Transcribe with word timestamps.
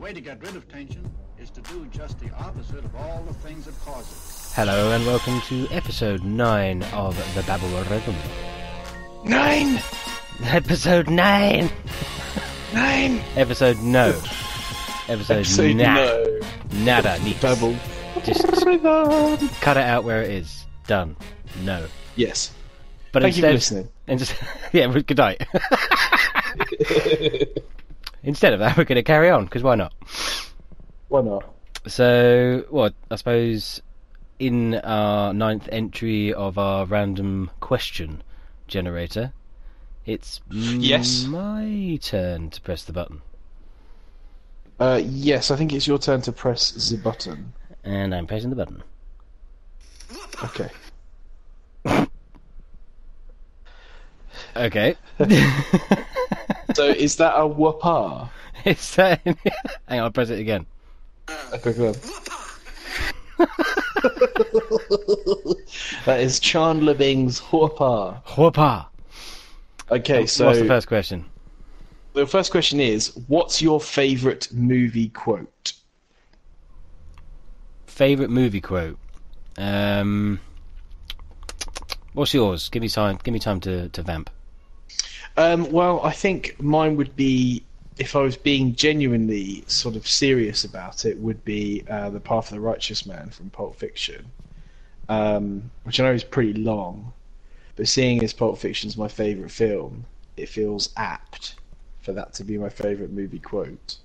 way 0.00 0.14
to 0.14 0.20
get 0.22 0.40
rid 0.40 0.56
of 0.56 0.66
tension 0.66 1.12
is 1.38 1.50
to 1.50 1.60
do 1.60 1.84
just 1.90 2.18
the 2.20 2.30
opposite 2.36 2.82
of 2.82 2.96
all 2.96 3.22
the 3.28 3.34
things 3.34 3.66
that 3.66 3.78
cause 3.80 4.10
it. 4.10 4.54
Hello 4.56 4.92
and 4.92 5.04
welcome 5.04 5.42
to 5.42 5.68
episode 5.70 6.24
9 6.24 6.82
of 6.94 7.14
The 7.34 7.42
Babble 7.42 7.68
Rhythm. 7.84 8.14
Nine! 9.26 9.78
Episode 10.42 11.10
9! 11.10 11.70
Nine! 12.72 13.20
Episode 13.36 13.76
no. 13.80 14.18
Episode, 15.06 15.40
Episode 15.40 15.76
nah. 15.76 15.94
no. 15.96 16.40
Nada. 16.72 17.18
Neat. 17.22 17.38
Babble. 17.42 17.76
Just 18.24 18.42
Rhythm. 18.64 19.48
cut 19.60 19.76
it 19.76 19.84
out 19.84 20.04
where 20.04 20.22
it 20.22 20.30
is. 20.30 20.64
Done. 20.86 21.14
No. 21.62 21.86
Yes. 22.16 22.52
But 23.12 23.20
Thank 23.20 23.36
you 23.36 23.42
for 23.42 23.52
listening. 23.52 23.90
and 24.06 24.18
just, 24.18 24.34
yeah, 24.72 24.86
good 24.86 25.18
night. 25.18 25.46
instead 28.22 28.52
of 28.52 28.58
that, 28.60 28.76
we're 28.78 28.84
going 28.84 28.96
to 28.96 29.02
carry 29.02 29.30
on, 29.30 29.44
because 29.44 29.62
why 29.62 29.74
not? 29.74 29.92
Why 31.08 31.22
not? 31.22 31.44
So, 31.86 32.64
what? 32.70 32.94
I 33.10 33.16
suppose 33.16 33.80
in 34.38 34.74
our 34.76 35.32
ninth 35.34 35.68
entry 35.72 36.32
of 36.32 36.56
our 36.58 36.86
random 36.86 37.50
question 37.60 38.22
generator, 38.68 39.32
it's 40.06 40.40
Yes. 40.50 41.26
my 41.26 41.98
turn 42.02 42.50
to 42.50 42.60
press 42.60 42.84
the 42.84 42.92
button, 42.92 43.22
Uh, 44.78 45.00
yes, 45.04 45.50
I 45.50 45.56
think 45.56 45.72
it's 45.74 45.86
your 45.86 45.98
turn 45.98 46.22
to 46.22 46.32
press 46.32 46.70
the 46.90 46.96
button. 46.96 47.52
and 47.84 48.14
I'm 48.14 48.26
pressing 48.26 48.50
the 48.50 48.56
button. 48.56 48.82
Okay. 50.44 50.70
Okay. 54.56 54.96
So 56.74 56.86
is 56.86 57.16
that 57.16 57.34
a 57.36 57.46
whoopah? 57.46 58.28
it's 58.64 58.84
saying. 58.84 59.18
Hang 59.24 60.00
on, 60.00 60.04
I'll 60.04 60.10
press 60.10 60.30
it 60.30 60.38
again. 60.38 60.66
Okay, 61.52 61.72
that 66.04 66.20
is 66.20 66.40
Chandler 66.40 66.94
Bing's 66.94 67.38
whoopah. 67.38 68.22
Whoopah. 68.24 68.86
Okay, 69.90 70.26
so 70.26 70.46
What's 70.46 70.58
the 70.58 70.66
first 70.66 70.86
question? 70.88 71.24
the 72.12 72.26
first 72.26 72.50
question 72.50 72.80
is, 72.80 73.16
what's 73.28 73.62
your 73.62 73.80
favourite 73.80 74.52
movie 74.52 75.08
quote? 75.08 75.72
Favorite 77.86 78.30
movie 78.30 78.60
quote. 78.60 78.98
Um. 79.56 80.40
What's 82.12 82.34
yours? 82.34 82.68
Give 82.68 82.82
me 82.82 82.88
time. 82.88 83.18
Give 83.22 83.32
me 83.32 83.40
time 83.40 83.60
to, 83.60 83.88
to 83.90 84.02
vamp. 84.02 84.30
Um, 85.40 85.72
well, 85.72 86.02
I 86.04 86.12
think 86.12 86.60
mine 86.60 86.96
would 86.96 87.16
be, 87.16 87.62
if 87.98 88.14
I 88.14 88.20
was 88.20 88.36
being 88.36 88.74
genuinely 88.74 89.64
sort 89.68 89.96
of 89.96 90.06
serious 90.06 90.64
about 90.64 91.06
it, 91.06 91.16
would 91.18 91.42
be 91.46 91.82
uh, 91.88 92.10
The 92.10 92.20
Path 92.20 92.48
of 92.48 92.56
the 92.56 92.60
Righteous 92.60 93.06
Man 93.06 93.30
from 93.30 93.48
Pulp 93.48 93.74
Fiction, 93.76 94.26
um, 95.08 95.70
which 95.84 95.98
I 95.98 96.04
know 96.04 96.12
is 96.12 96.24
pretty 96.24 96.52
long, 96.52 97.14
but 97.76 97.88
seeing 97.88 98.22
as 98.22 98.34
Pulp 98.34 98.58
Fiction's 98.58 98.98
my 98.98 99.08
favourite 99.08 99.50
film, 99.50 100.04
it 100.36 100.50
feels 100.50 100.90
apt 100.98 101.54
for 102.02 102.12
that 102.12 102.34
to 102.34 102.44
be 102.44 102.58
my 102.58 102.68
favourite 102.68 103.10
movie 103.10 103.38
quote. 103.38 103.96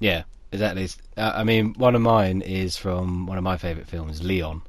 Yeah, 0.00 0.24
exactly. 0.52 0.86
Uh, 1.16 1.32
I 1.34 1.44
mean, 1.44 1.72
one 1.78 1.94
of 1.94 2.02
mine 2.02 2.42
is 2.42 2.76
from 2.76 3.26
one 3.26 3.38
of 3.38 3.44
my 3.44 3.56
favourite 3.56 3.88
films, 3.88 4.22
Leon. 4.22 4.60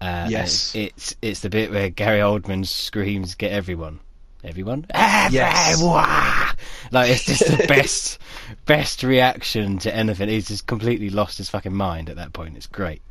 Uh, 0.00 0.26
Yes. 0.30 0.74
It's 0.74 1.14
it's 1.20 1.40
the 1.40 1.50
bit 1.50 1.70
where 1.70 1.90
Gary 1.90 2.20
Oldman 2.20 2.66
screams, 2.66 3.34
"Get 3.34 3.52
everyone, 3.52 4.00
everyone, 4.50 4.86
Yes. 4.94 5.74
everyone!" 5.74 6.04
Like 6.92 7.10
it's 7.10 7.24
just 7.26 7.46
the 7.46 7.66
best 7.66 8.18
best 8.66 9.02
reaction 9.02 9.78
to 9.80 9.94
anything. 9.94 10.28
He's 10.28 10.48
just 10.48 10.66
completely 10.66 11.10
lost 11.10 11.38
his 11.38 11.48
fucking 11.50 11.74
mind 11.74 12.10
at 12.10 12.16
that 12.16 12.32
point. 12.32 12.56
It's 12.56 12.66
great. 12.66 13.02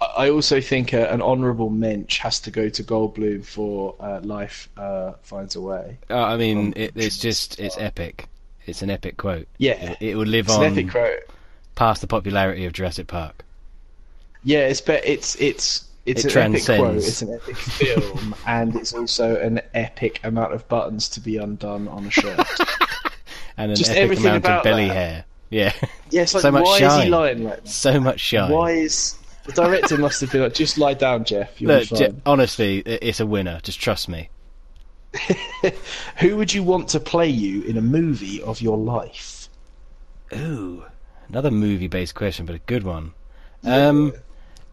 I 0.00 0.26
I 0.26 0.30
also 0.30 0.60
think 0.60 0.92
uh, 0.92 1.08
an 1.10 1.22
honourable 1.22 1.70
mensch 1.70 2.18
has 2.18 2.40
to 2.40 2.50
go 2.50 2.68
to 2.68 2.82
Goldblum 2.84 3.44
for 3.44 3.94
uh, 4.00 4.20
Life 4.22 4.68
uh, 4.76 5.12
Finds 5.22 5.56
a 5.56 5.60
Way. 5.60 5.98
Uh, 6.10 6.22
I 6.22 6.36
mean, 6.36 6.72
it, 6.76 6.92
it's 6.94 7.18
just 7.18 7.58
it's 7.58 7.76
epic. 7.78 8.26
It's 8.66 8.82
an 8.82 8.90
epic 8.90 9.16
quote. 9.16 9.48
Yeah, 9.58 9.72
It, 9.92 9.96
it 10.00 10.16
will 10.16 10.26
live 10.26 10.46
it's 10.46 10.54
on 10.56 10.64
an 10.64 10.72
epic 10.72 10.90
quote. 10.90 11.20
past 11.74 12.00
the 12.00 12.06
popularity 12.06 12.64
of 12.66 12.72
Jurassic 12.72 13.06
Park. 13.06 13.44
Yeah, 14.44 14.66
it's 14.66 14.80
but 14.80 15.04
it's 15.06 15.36
it's 15.36 15.84
it's 16.06 16.24
It 16.24 16.34
an 16.36 16.54
epic 16.54 16.64
quote. 16.64 16.76
transcends. 16.78 17.08
It's 17.08 17.22
an 17.22 17.34
epic 17.34 17.56
film, 17.56 18.34
and 18.46 18.74
it's 18.76 18.92
also 18.92 19.36
an 19.40 19.60
epic 19.74 20.20
amount 20.24 20.52
of 20.54 20.66
buttons 20.68 21.08
to 21.10 21.20
be 21.20 21.36
undone 21.36 21.88
on 21.88 22.06
a 22.06 22.10
shirt. 22.20 22.38
And 23.56 23.70
an 23.70 23.76
Just 23.76 23.90
epic 23.90 24.02
everything 24.02 24.26
amount 24.26 24.36
of 24.44 24.50
about 24.50 24.64
belly 24.64 24.88
that. 24.88 24.94
hair. 24.94 25.24
Yeah, 25.50 25.72
yeah, 26.10 26.22
it's 26.22 26.34
like 26.34 26.42
So 26.42 26.50
much 26.50 26.64
why 26.64 26.74
is 26.74 26.78
shine. 26.80 27.04
he 27.04 27.10
lying 27.10 27.44
like 27.44 27.56
that? 27.64 27.68
so 27.68 28.00
much 28.00 28.20
shine. 28.20 28.50
Why 28.50 28.70
is 28.72 29.16
the 29.44 29.52
director 29.52 29.98
must 29.98 30.20
have 30.22 30.32
been 30.32 30.42
like, 30.42 30.54
just 30.54 30.78
lie 30.78 30.94
down, 30.94 31.24
Jeff. 31.24 31.60
You'll 31.60 31.72
Look, 31.72 31.88
Je- 31.88 32.14
honestly, 32.24 32.78
it's 32.78 33.20
a 33.20 33.26
winner. 33.26 33.60
Just 33.62 33.80
trust 33.80 34.08
me. 34.08 34.28
Who 36.20 36.36
would 36.36 36.54
you 36.54 36.62
want 36.62 36.88
to 36.90 37.00
play 37.00 37.28
you 37.28 37.62
in 37.64 37.76
a 37.76 37.82
movie 37.82 38.42
of 38.42 38.60
your 38.60 38.78
life? 38.78 39.48
Ooh, 40.34 40.84
another 41.28 41.50
movie-based 41.50 42.14
question, 42.14 42.46
but 42.46 42.54
a 42.54 42.60
good 42.60 42.82
one. 42.84 43.12
Um, 43.64 44.14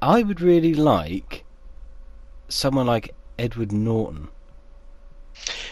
I 0.01 0.23
would 0.23 0.41
really 0.41 0.73
like 0.73 1.43
someone 2.47 2.87
like 2.87 3.13
Edward 3.37 3.71
Norton. 3.71 4.29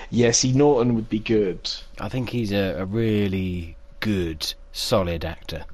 Yeah, 0.09 0.31
see, 0.31 0.53
Norton 0.53 0.95
would 0.95 1.09
be 1.09 1.19
good. 1.19 1.69
I 1.99 2.09
think 2.09 2.29
he's 2.29 2.51
a, 2.51 2.75
a 2.79 2.85
really 2.85 3.75
good, 3.99 4.53
solid 4.71 5.25
actor. 5.25 5.65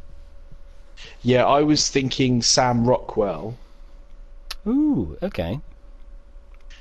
Yeah, 1.21 1.45
I 1.45 1.61
was 1.61 1.89
thinking 1.89 2.41
Sam 2.41 2.85
Rockwell. 2.87 3.57
Ooh, 4.65 5.17
okay. 5.21 5.59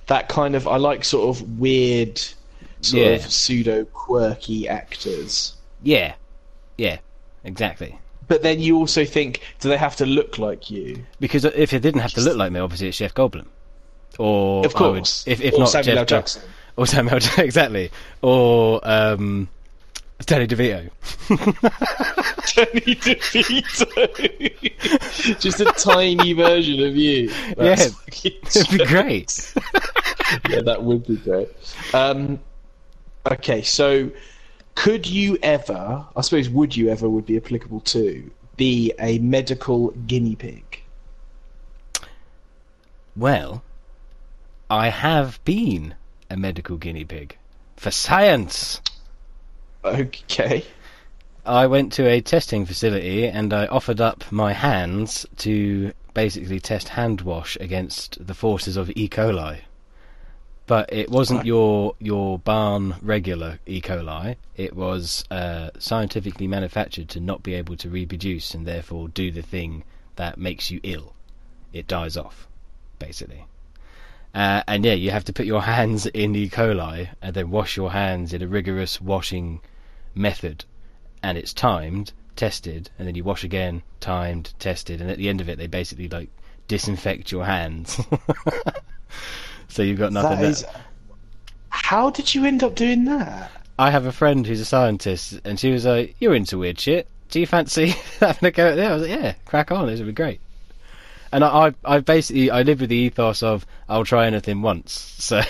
That 0.06 0.28
kind 0.28 0.54
of 0.54 0.66
I 0.69 0.77
like 0.77 1.04
sort 1.04 1.37
of 1.37 1.59
weird, 1.59 2.19
sort 2.81 3.03
Yeah. 3.03 3.09
of 3.10 3.22
pseudo 3.33 3.84
quirky 3.87 4.69
actors. 4.69 5.54
Yeah, 5.83 6.15
yeah, 6.78 6.99
exactly. 7.44 7.99
But 8.32 8.41
then 8.43 8.60
you 8.60 8.78
also 8.78 9.04
think, 9.04 9.43
do 9.60 9.69
they 9.69 9.76
have 9.76 9.97
to 9.97 10.06
look 10.06 10.38
like 10.38 10.70
you? 10.70 11.04
Because 11.20 11.44
if 11.44 11.75
it 11.75 11.81
didn't 11.81 12.00
have 12.00 12.15
to 12.15 12.22
look 12.22 12.38
like 12.38 12.50
me, 12.50 12.60
obviously 12.60 12.88
it's 12.88 12.97
Jeff 12.97 13.12
Goldblum. 13.12 13.44
Or 14.19 14.65
Of 14.65 14.75
I 14.75 14.81
would- 14.81 14.94
course. 14.94 15.25
if 15.26 15.43
if 15.43 15.53
Or 15.53 15.59
not 15.59 15.69
Samuel 15.69 15.97
Jeff 15.97 16.06
Jackson. 16.06 16.42
or 16.78 16.87
Samuel 16.87 17.19
Jackson, 17.25 17.44
exactly, 17.44 17.91
or 18.22 18.81
um, 18.88 19.50
Danny 20.25 20.47
DeVito. 20.47 20.88
Danny 22.54 22.94
DeVito. 22.94 23.87
Just 25.38 25.60
a 25.60 25.66
tiny 25.76 26.32
version 26.32 26.82
of 26.87 26.97
you. 26.97 27.31
Yeah, 27.59 27.72
It'd 28.25 28.71
be 28.71 28.78
great. 28.87 29.53
yeah, 30.48 30.62
that 30.62 30.82
would 30.82 31.06
be 31.06 31.16
great. 31.16 31.48
Um, 31.92 32.41
okay, 33.31 33.60
so 33.60 34.10
could 34.75 35.06
you 35.06 35.38
ever, 35.43 36.06
I 36.16 36.21
suppose, 36.21 36.49
would 36.49 36.77
you 36.77 36.88
ever, 36.88 37.09
would 37.09 37.27
be 37.27 37.37
applicable 37.37 37.81
to, 37.81 38.31
be 38.56 38.93
a 38.99 39.19
medical 39.19 39.91
guinea 40.06 40.37
pig? 40.37 40.83
Well, 43.15 43.62
I 44.71 44.88
have 44.88 45.43
been 45.44 45.94
a 46.31 46.37
medical 46.37 46.77
guinea 46.77 47.05
pig 47.05 47.37
for 47.77 47.91
science. 47.91 48.81
Okay. 49.84 50.65
I 51.44 51.66
went 51.66 51.93
to 51.94 52.09
a 52.09 52.21
testing 52.21 52.65
facility 52.66 53.27
and 53.27 53.53
I 53.53 53.66
offered 53.66 54.00
up 54.00 54.31
my 54.31 54.53
hands 54.53 55.27
to 55.39 55.93
basically 56.15 56.60
test 56.60 56.89
hand 56.89 57.22
wash 57.22 57.56
against 57.60 58.25
the 58.25 58.34
forces 58.34 58.77
of 58.77 58.91
E. 58.91 59.09
coli. 59.09 59.60
But 60.72 60.91
it 60.91 61.10
wasn't 61.10 61.44
your 61.44 61.97
your 61.99 62.38
barn 62.38 62.94
regular 63.03 63.59
E. 63.66 63.83
coli. 63.83 64.37
It 64.56 64.75
was 64.75 65.22
uh, 65.31 65.69
scientifically 65.78 66.47
manufactured 66.47 67.10
to 67.10 67.21
not 67.21 67.42
be 67.42 67.53
able 67.53 67.77
to 67.77 67.91
reproduce 67.91 68.54
and 68.54 68.66
therefore 68.66 69.09
do 69.09 69.30
the 69.30 69.42
thing 69.42 69.84
that 70.16 70.39
makes 70.39 70.71
you 70.71 70.80
ill. 70.83 71.13
It 71.74 71.86
dies 71.86 72.16
off, 72.16 72.48
basically. 72.98 73.45
Uh, 74.34 74.63
and 74.66 74.83
yeah, 74.83 74.95
you 74.95 75.10
have 75.10 75.27
to 75.27 75.33
put 75.34 75.45
your 75.45 75.60
hands 75.77 76.07
in 76.07 76.34
E. 76.34 76.48
coli 76.48 77.10
and 77.21 77.34
then 77.34 77.51
wash 77.51 77.77
your 77.77 77.91
hands 77.91 78.33
in 78.33 78.41
a 78.41 78.48
rigorous 78.48 78.98
washing 78.98 79.60
method 80.15 80.65
and 81.22 81.36
it's 81.36 81.53
timed, 81.53 82.15
tested, 82.34 82.89
and 82.98 83.07
then 83.07 83.15
you 83.15 83.24
wash 83.24 83.45
again, 83.45 83.83
timed, 84.01 84.54
tested, 84.59 85.03
and 85.03 85.10
at 85.10 85.19
the 85.19 85.28
end 85.28 85.42
of 85.42 85.51
it, 85.51 85.59
they 85.59 85.66
basically 85.66 86.09
like 86.09 86.30
disinfect 86.66 87.30
your 87.30 87.45
hands. 87.45 88.01
so 89.72 89.83
you've 89.83 89.98
got 89.98 90.13
nothing. 90.13 90.41
That 90.41 90.45
is. 90.45 90.65
How 91.71 92.10
did 92.10 92.34
you 92.34 92.45
end 92.45 92.63
up 92.63 92.74
doing 92.74 93.04
that? 93.07 93.51
I 93.78 93.91
have 93.91 94.04
a 94.04 94.13
friend 94.13 94.47
who's 94.47 94.60
a 94.60 94.65
scientist, 94.66 95.41
and 95.45 95.59
she 95.59 95.71
was 95.71 95.86
like, 95.86 96.15
"You're 96.21 96.34
into 96.34 96.59
weird 96.59 96.78
shit. 96.78 97.09
Do 97.30 97.41
you 97.41 97.47
fancy 97.47 97.86
having 98.21 98.48
a 98.48 98.51
go 98.51 98.69
at 98.69 98.78
it?" 98.78 98.84
I 98.84 98.92
was 98.92 99.03
like, 99.03 99.10
"Yeah, 99.10 99.34
crack 99.47 99.72
on. 99.72 99.86
This 99.86 99.98
would 99.98 100.07
be 100.07 100.13
great." 100.13 100.41
And 101.33 101.42
I, 101.42 101.69
I, 101.69 101.74
I 101.84 102.01
basically, 102.01 102.51
I 102.51 102.60
live 102.60 102.80
with 102.80 102.91
the 102.91 102.97
ethos 102.97 103.42
of 103.42 103.65
I'll 103.89 104.04
try 104.04 104.27
anything 104.27 104.63
once. 104.63 105.09
So 105.22 105.41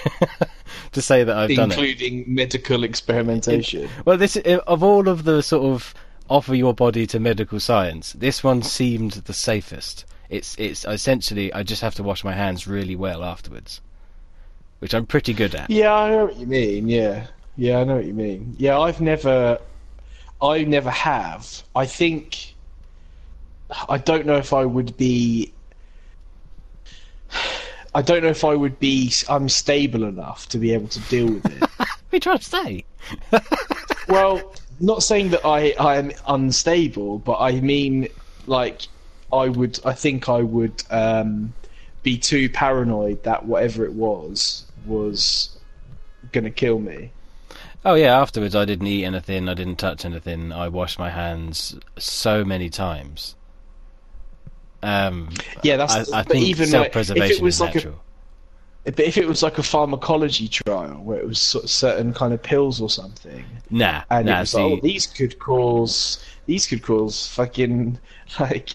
to 0.93 1.03
say 1.03 1.25
that 1.25 1.37
I've 1.37 1.57
done 1.57 1.73
it. 1.73 1.79
including 1.79 2.25
medical 2.27 2.85
experimentation. 2.85 3.89
Well, 4.05 4.19
this 4.19 4.37
of 4.37 4.83
all 4.83 5.09
of 5.09 5.25
the 5.25 5.43
sort 5.43 5.65
of 5.65 5.95
offer 6.29 6.55
your 6.55 6.75
body 6.75 7.07
to 7.09 7.19
medical 7.19 7.59
science, 7.59 8.13
this 8.13 8.45
one 8.45 8.63
seemed 8.63 9.13
the 9.13 9.33
safest. 9.33 10.05
It's 10.29 10.55
it's 10.59 10.85
essentially 10.85 11.53
I 11.53 11.63
just 11.63 11.83
have 11.83 11.95
to 11.97 12.03
wash 12.03 12.23
my 12.23 12.33
hands 12.33 12.67
really 12.67 12.97
well 12.97 13.25
afterwards, 13.25 13.81
which 14.83 14.95
I'm 14.95 15.07
pretty 15.07 15.33
good 15.33 15.55
at. 15.55 15.71
Yeah, 15.71 15.95
I 15.95 16.11
know 16.11 16.25
what 16.25 16.37
you 16.39 16.47
mean. 16.47 16.89
Yeah, 16.89 17.29
yeah, 17.57 17.79
I 17.79 17.85
know 17.85 17.95
what 17.95 18.05
you 18.05 18.15
mean. 18.15 18.57
Yeah, 18.59 18.81
I've 18.81 19.01
never, 19.01 19.61
I 20.43 20.65
never 20.65 20.91
have. 20.91 21.63
I 21.77 21.87
think, 21.87 22.57
I 23.89 23.99
don't 23.99 24.27
know 24.27 24.35
if 24.39 24.53
I 24.53 24.65
would 24.65 24.97
be. 24.97 25.53
I 27.95 28.03
don't 28.03 28.25
know 28.25 28.31
if 28.31 28.43
I 28.45 28.57
would 28.57 28.81
be 28.81 29.13
unstable 29.29 30.03
enough 30.03 30.49
to 30.49 30.59
be 30.59 30.75
able 30.75 30.89
to 30.89 31.01
deal 31.03 31.33
with 31.33 31.47
it. 31.47 31.63
What 31.79 31.89
are 31.89 32.17
you 32.17 32.21
trying 32.21 32.39
to 32.39 32.45
say? 32.45 32.85
well, 34.09 34.53
not 34.81 35.05
saying 35.05 35.31
that 35.31 35.47
I 35.47 35.75
I 35.79 35.97
am 35.97 36.11
unstable, 36.27 37.21
but 37.21 37.39
I 37.39 37.61
mean 37.61 38.09
like 38.47 38.89
I 39.33 39.49
would 39.49 39.79
I 39.85 39.93
think 39.93 40.29
I 40.29 40.43
would 40.43 40.83
um, 40.91 41.55
be 42.03 42.19
too 42.19 42.51
paranoid 42.51 43.23
that 43.23 43.47
whatever 43.47 43.85
it 43.85 43.93
was 43.93 44.67
was 44.87 45.59
going 46.33 46.45
to 46.45 46.51
kill 46.51 46.79
me. 46.79 47.13
Oh 47.85 47.95
yeah, 47.95 48.19
afterwards 48.21 48.55
I 48.55 48.65
didn't 48.65 48.87
eat 48.87 49.05
anything, 49.05 49.49
I 49.49 49.55
didn't 49.55 49.77
touch 49.77 50.05
anything, 50.05 50.53
I 50.53 50.69
washed 50.69 50.99
my 50.99 51.11
hands 51.11 51.77
so 51.99 52.45
many 52.45 52.71
times. 52.71 53.37
Um, 54.83 55.29
Yeah, 55.63 55.77
that's. 55.77 55.97
I, 55.97 56.21
I 56.21 56.23
think 56.25 56.47
even 56.47 56.71
like, 56.73 56.97
if 56.97 57.07
self-preservation 57.07 57.37
it 57.37 57.43
was 57.43 57.57
is 57.57 57.61
like 57.61 57.75
natural. 57.75 58.05
a, 58.85 58.93
but 58.93 59.01
if 59.01 59.17
it 59.17 59.27
was 59.29 59.43
like 59.43 59.59
a 59.59 59.63
pharmacology 59.63 60.49
trial 60.49 61.03
where 61.03 61.19
it 61.19 61.27
was 61.27 61.39
sort 61.41 61.65
of 61.65 61.71
certain 61.71 62.13
kind 62.13 62.33
of 62.35 62.43
pills 62.43 62.81
or 62.81 62.91
something, 62.91 63.63
Nah, 63.71 64.03
and 64.11 64.27
nah. 64.27 64.39
it 64.39 64.41
was 64.41 64.51
see, 64.51 64.59
like, 64.59 64.73
oh, 64.73 64.81
these 64.81 65.07
could 65.07 65.39
cause 65.39 66.25
these 66.47 66.67
could 66.67 66.83
cause 66.83 67.29
fucking 67.29 67.99
like 68.41 68.75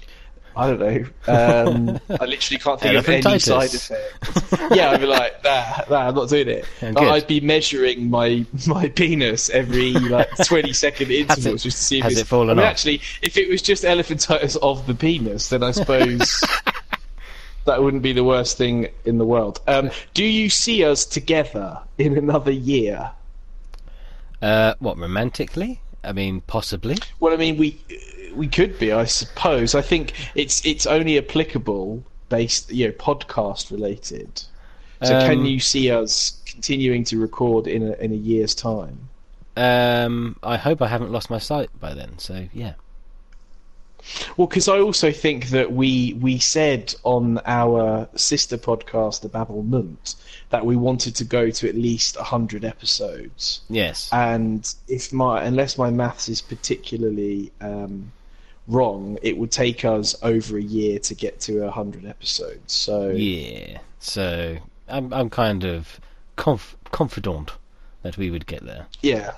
I 0.57 0.67
don't 0.73 0.79
know. 0.79 1.05
Um, 1.27 1.99
I 2.19 2.25
literally 2.25 2.59
can't 2.59 2.79
think 2.79 2.95
of 2.97 3.07
any 3.09 3.21
Elephantitis. 3.21 3.41
side 3.41 3.73
effects. 3.73 4.75
yeah, 4.75 4.91
I'd 4.91 4.99
be 4.99 5.05
like, 5.05 5.43
nah, 5.43 5.81
nah, 5.89 6.07
I'm 6.07 6.15
not 6.15 6.29
doing 6.29 6.47
it. 6.47 6.65
Yeah, 6.81 6.89
Like. 6.91 7.07
I'd 7.23 7.27
be 7.27 7.39
measuring 7.41 8.09
my 8.09 8.45
my 8.67 8.89
penis 8.89 9.49
every 9.49 9.93
like 9.93 10.29
20 10.45 10.73
second 10.73 11.11
intervals 11.11 11.45
it- 11.45 11.57
just 11.69 11.77
to 11.77 11.83
see 11.83 11.97
if 11.99 12.03
has 12.03 12.13
it's, 12.13 12.21
it 12.21 12.27
fallen 12.27 12.49
I 12.49 12.53
mean, 12.53 12.65
off? 12.65 12.71
actually, 12.71 13.01
if 13.21 13.37
it 13.37 13.47
was 13.49 13.61
just 13.61 13.83
elephantitis 13.83 14.57
of 14.61 14.85
the 14.87 14.93
penis, 14.95 15.49
then 15.49 15.63
I 15.63 15.71
suppose. 15.71 16.43
That 17.65 17.83
wouldn't 17.83 18.01
be 18.01 18.13
the 18.13 18.23
worst 18.23 18.57
thing 18.57 18.87
in 19.03 19.17
the 19.17 19.25
world. 19.25 19.59
Um, 19.67 19.91
do 20.13 20.23
you 20.23 20.49
see 20.49 20.85
us 20.85 21.05
together 21.05 21.79
in 21.97 22.17
another 22.17 22.51
year? 22.51 23.11
uh, 24.41 24.75
what 24.79 24.97
romantically? 24.97 25.81
I 26.03 26.13
mean, 26.13 26.41
possibly. 26.41 26.97
Well, 27.19 27.33
I 27.33 27.37
mean, 27.37 27.57
we 27.57 27.79
we 28.35 28.47
could 28.47 28.77
be, 28.79 28.91
I 28.91 29.05
suppose. 29.05 29.75
I 29.75 29.81
think 29.81 30.13
it's 30.35 30.65
it's 30.65 30.85
only 30.85 31.17
applicable 31.17 32.03
based, 32.29 32.71
you 32.71 32.87
know, 32.87 32.93
podcast 32.93 33.71
related. 33.71 34.43
So, 35.03 35.19
can 35.21 35.39
Um, 35.39 35.45
you 35.45 35.59
see 35.59 35.91
us 35.91 36.41
continuing 36.45 37.03
to 37.05 37.19
record 37.19 37.67
in 37.67 37.83
a 37.87 37.93
in 37.93 38.11
a 38.11 38.15
year's 38.15 38.55
time? 38.55 39.09
Um, 39.55 40.37
I 40.43 40.57
hope 40.57 40.81
I 40.81 40.87
haven't 40.87 41.11
lost 41.11 41.29
my 41.29 41.39
sight 41.39 41.69
by 41.79 41.93
then. 41.93 42.17
So 42.19 42.47
yeah. 42.53 42.73
Well, 44.37 44.47
because 44.47 44.67
I 44.67 44.79
also 44.79 45.11
think 45.11 45.47
that 45.49 45.73
we 45.73 46.13
we 46.13 46.39
said 46.39 46.95
on 47.03 47.39
our 47.45 48.07
sister 48.15 48.57
podcast, 48.57 49.21
the 49.21 49.29
Babel 49.29 49.63
Munt, 49.63 50.15
that 50.49 50.65
we 50.65 50.75
wanted 50.75 51.15
to 51.15 51.25
go 51.25 51.49
to 51.49 51.67
at 51.67 51.75
least 51.75 52.15
hundred 52.15 52.63
episodes. 52.63 53.61
Yes. 53.69 54.09
and 54.13 54.73
if 54.87 55.11
my 55.11 55.43
unless 55.43 55.77
my 55.77 55.89
maths 55.89 56.29
is 56.29 56.41
particularly 56.41 57.51
um, 57.61 58.11
wrong, 58.67 59.17
it 59.21 59.37
would 59.37 59.51
take 59.51 59.83
us 59.85 60.15
over 60.21 60.57
a 60.57 60.61
year 60.61 60.99
to 60.99 61.13
get 61.15 61.39
to 61.41 61.69
hundred 61.69 62.05
episodes. 62.05 62.73
So 62.73 63.09
Yeah. 63.09 63.79
So 63.99 64.57
I'm 64.87 65.11
I'm 65.13 65.29
kind 65.29 65.63
of 65.65 65.99
conf- 66.37 66.77
confident 66.91 67.51
that 68.03 68.17
we 68.17 68.29
would 68.29 68.45
get 68.45 68.63
there. 68.63 68.85
yeah. 69.01 69.33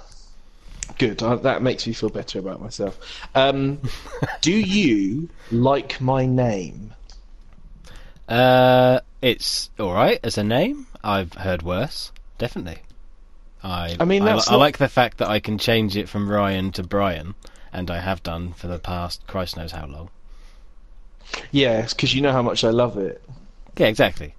good. 0.97 1.23
Uh, 1.23 1.38
that 1.38 1.61
makes 1.61 1.88
me 1.88 1.94
feel 1.94 2.09
better 2.09 2.39
about 2.39 2.61
myself. 2.61 3.00
Um, 3.33 3.79
do 4.41 4.51
you 4.51 5.29
like 5.51 6.00
my 6.01 6.25
name? 6.25 6.94
Uh, 8.27 9.00
it's 9.21 9.69
all 9.79 9.94
right 9.94 10.19
as 10.23 10.38
a 10.38 10.44
name. 10.44 10.85
I've 11.03 11.33
heard 11.33 11.61
worse. 11.63 12.11
Definitely. 12.37 12.79
I 13.63 13.95
I 13.99 14.05
mean, 14.05 14.23
I, 14.23 14.33
that's 14.33 14.47
I 14.49 14.53
not- 14.53 14.59
like 14.59 14.77
the 14.77 14.87
fact 14.87 15.17
that 15.17 15.27
I 15.29 15.39
can 15.39 15.57
change 15.57 15.97
it 15.97 16.07
from 16.09 16.29
Ryan 16.29 16.71
to 16.73 16.83
Brian, 16.83 17.35
and 17.73 17.89
I 17.91 17.99
have 17.99 18.23
done 18.23 18.53
for 18.53 18.67
the 18.67 18.79
past 18.79 19.25
Christ 19.27 19.57
knows 19.57 19.71
how 19.73 19.85
long. 19.85 20.09
Yeah, 21.51 21.85
because 21.85 22.13
you 22.13 22.21
know 22.21 22.31
how 22.31 22.41
much 22.41 22.63
I 22.63 22.69
love 22.69 22.97
it. 22.97 23.21
Yeah, 23.77 23.87
exactly. 23.87 24.33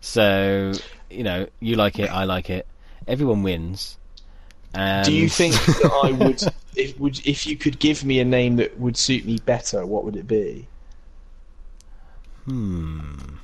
So 0.00 0.72
you 1.10 1.22
know, 1.22 1.46
you 1.60 1.76
like 1.76 1.98
it, 1.98 2.10
I 2.10 2.24
like 2.24 2.50
it. 2.50 2.66
Everyone 3.06 3.42
wins. 3.42 3.96
And 4.74 5.06
Do 5.06 5.12
you 5.12 5.28
think 5.28 5.54
that 5.54 6.00
I 6.02 6.10
would 6.24 6.42
if 6.74 6.98
would 6.98 7.24
if 7.26 7.46
you 7.46 7.56
could 7.56 7.78
give 7.78 8.04
me 8.04 8.18
a 8.18 8.24
name 8.24 8.56
that 8.56 8.78
would 8.78 8.96
suit 8.96 9.24
me 9.24 9.38
better? 9.46 9.86
What 9.86 10.04
would 10.04 10.16
it 10.16 10.26
be? 10.26 10.66
Hmm. 12.44 13.36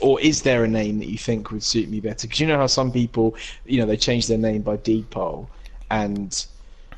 Or 0.00 0.20
is 0.20 0.42
there 0.42 0.62
a 0.64 0.68
name 0.68 0.98
that 0.98 1.08
you 1.08 1.18
think 1.18 1.50
would 1.50 1.62
suit 1.62 1.88
me 1.88 2.00
better? 2.00 2.26
Because 2.26 2.40
you 2.40 2.46
know 2.46 2.58
how 2.58 2.66
some 2.66 2.92
people, 2.92 3.34
you 3.64 3.80
know, 3.80 3.86
they 3.86 3.96
change 3.96 4.26
their 4.26 4.38
name 4.38 4.62
by 4.62 4.76
deed 4.76 5.08
poll, 5.10 5.48
and 5.90 6.46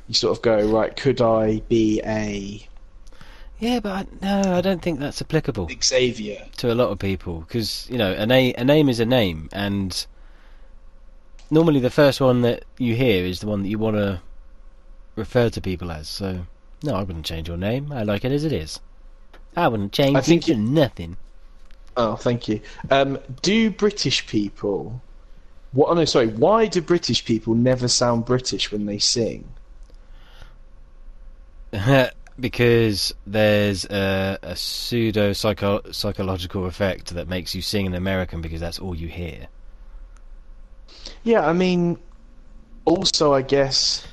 you 0.09 0.15
sort 0.15 0.37
of 0.37 0.43
go, 0.43 0.67
right, 0.67 0.95
could 0.97 1.21
I 1.21 1.61
be 1.69 2.01
a 2.05 2.67
Yeah, 3.61 3.81
but 3.81 3.93
I, 3.93 4.07
no, 4.23 4.55
I 4.57 4.61
don't 4.61 4.83
think 4.83 4.99
that's 4.99 5.21
applicable 5.23 5.69
Xavier? 5.83 6.45
to 6.57 6.73
a 6.73 6.75
lot 6.75 6.91
of 6.91 6.99
people 6.99 7.41
because 7.41 7.87
you 7.91 7.99
know 7.99 8.13
a 8.13 8.27
name 8.27 8.55
a 8.59 8.65
name 8.65 8.89
is 8.89 8.99
a 9.01 9.07
name, 9.07 9.49
and 9.53 10.07
normally 11.51 11.81
the 11.81 11.91
first 11.91 12.21
one 12.21 12.43
that 12.43 12.65
you 12.79 12.95
hear 12.97 13.25
is 13.25 13.41
the 13.41 13.47
one 13.47 13.63
that 13.63 13.69
you 13.69 13.79
want 13.79 13.97
to 13.97 14.21
refer 15.15 15.51
to 15.51 15.61
people 15.61 15.91
as. 15.93 16.09
So 16.09 16.47
no, 16.83 16.95
I 16.95 17.03
wouldn't 17.03 17.27
change 17.27 17.49
your 17.49 17.57
name. 17.57 17.93
I 17.93 18.03
like 18.03 18.25
it 18.25 18.33
as 18.33 18.45
it 18.45 18.53
is. 18.53 18.81
I 19.57 19.69
wouldn't 19.69 19.93
change 19.93 20.17
I 20.17 20.21
think 20.21 20.49
it 20.49 20.55
to 20.55 20.59
nothing. 20.59 21.17
Oh, 21.99 22.15
thank 22.15 22.47
you. 22.47 22.61
Um, 22.93 23.19
do 23.43 23.73
British 23.73 24.25
people? 24.29 25.03
What? 25.73 25.89
Oh 25.89 25.95
no, 25.95 26.05
sorry. 26.05 26.29
Why 26.29 26.67
do 26.67 26.81
British 26.81 27.25
people 27.25 27.57
never 27.57 27.89
sound 27.89 28.25
British 28.25 28.71
when 28.71 28.87
they 28.87 28.99
sing? 28.99 29.49
because 32.41 33.13
there's 33.27 33.85
a, 33.87 34.39
a 34.43 34.55
pseudo 34.55 35.33
psycho- 35.33 35.91
psychological 35.91 36.67
effect 36.67 37.15
that 37.15 37.27
makes 37.27 37.53
you 37.53 37.63
sing 37.63 37.87
in 37.87 37.95
American 37.95 38.41
because 38.43 38.61
that's 38.61 38.79
all 38.79 38.95
you 38.95 39.09
hear. 39.09 39.49
Yeah, 41.25 41.45
I 41.45 41.53
mean, 41.53 41.99
also, 42.85 43.35
I 43.35 43.43
guess 43.43 44.07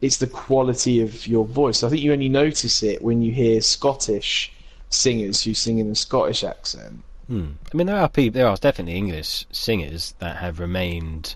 it's 0.00 0.16
the 0.16 0.26
quality 0.26 1.00
of 1.02 1.24
your 1.28 1.44
voice. 1.44 1.84
I 1.84 1.88
think 1.88 2.02
you 2.02 2.12
only 2.12 2.28
notice 2.28 2.82
it 2.82 3.00
when 3.00 3.22
you 3.22 3.30
hear 3.30 3.60
Scottish 3.60 4.53
singers 4.94 5.42
who 5.42 5.54
sing 5.54 5.78
in 5.78 5.90
a 5.90 5.94
Scottish 5.94 6.44
accent. 6.44 7.02
Hmm. 7.26 7.52
I 7.72 7.76
mean, 7.76 7.86
there 7.86 7.96
are 7.98 8.08
people, 8.08 8.38
there 8.38 8.48
are 8.48 8.56
definitely 8.56 8.96
English 8.96 9.46
singers 9.50 10.14
that 10.18 10.36
have 10.36 10.60
remained 10.60 11.34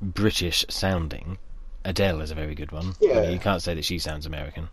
British 0.00 0.64
sounding. 0.68 1.38
Adele 1.84 2.20
is 2.20 2.30
a 2.30 2.34
very 2.36 2.54
good 2.54 2.70
one. 2.72 2.94
I 3.02 3.06
mean, 3.22 3.32
you 3.32 3.38
can't 3.38 3.60
say 3.62 3.74
that 3.74 3.84
she 3.84 3.98
sounds 3.98 4.26
American 4.26 4.68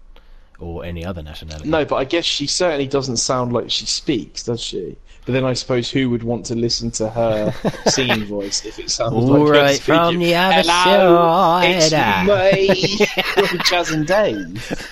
or 0.60 0.84
any 0.86 1.06
other 1.06 1.24
nationality. 1.24 1.70
No, 1.70 1.86
but 1.86 1.96
I 1.96 2.04
guess 2.04 2.26
she 2.26 2.46
certainly 2.46 2.86
doesn't 2.88 3.18
sound 3.18 3.54
like 3.54 3.72
she 3.72 3.86
speaks, 3.86 4.44
does 4.44 4.62
she? 4.62 4.98
But 5.26 5.34
then 5.34 5.46
I 5.46 5.54
suppose 5.54 5.90
who 5.90 6.10
would 6.10 6.24
want 6.24 6.46
to 6.48 6.56
listen 6.56 6.92
to 6.92 7.10
her 7.10 7.54
singing 7.88 8.26
voice 8.26 8.66
if 8.66 8.78
it 8.80 8.90
sounds 8.92 9.14
All 9.14 9.22
like 9.22 9.48
her 9.48 9.52
right, 9.62 9.80
from 9.80 10.06
speaking? 10.08 10.20
the 10.20 10.36
other 10.36 10.62
Hello, 10.66 11.16
side. 11.26 11.76
it's 11.82 13.50
me, 13.50 13.60
Jazz 13.66 13.92
and 13.92 14.06
Dave. 14.06 14.90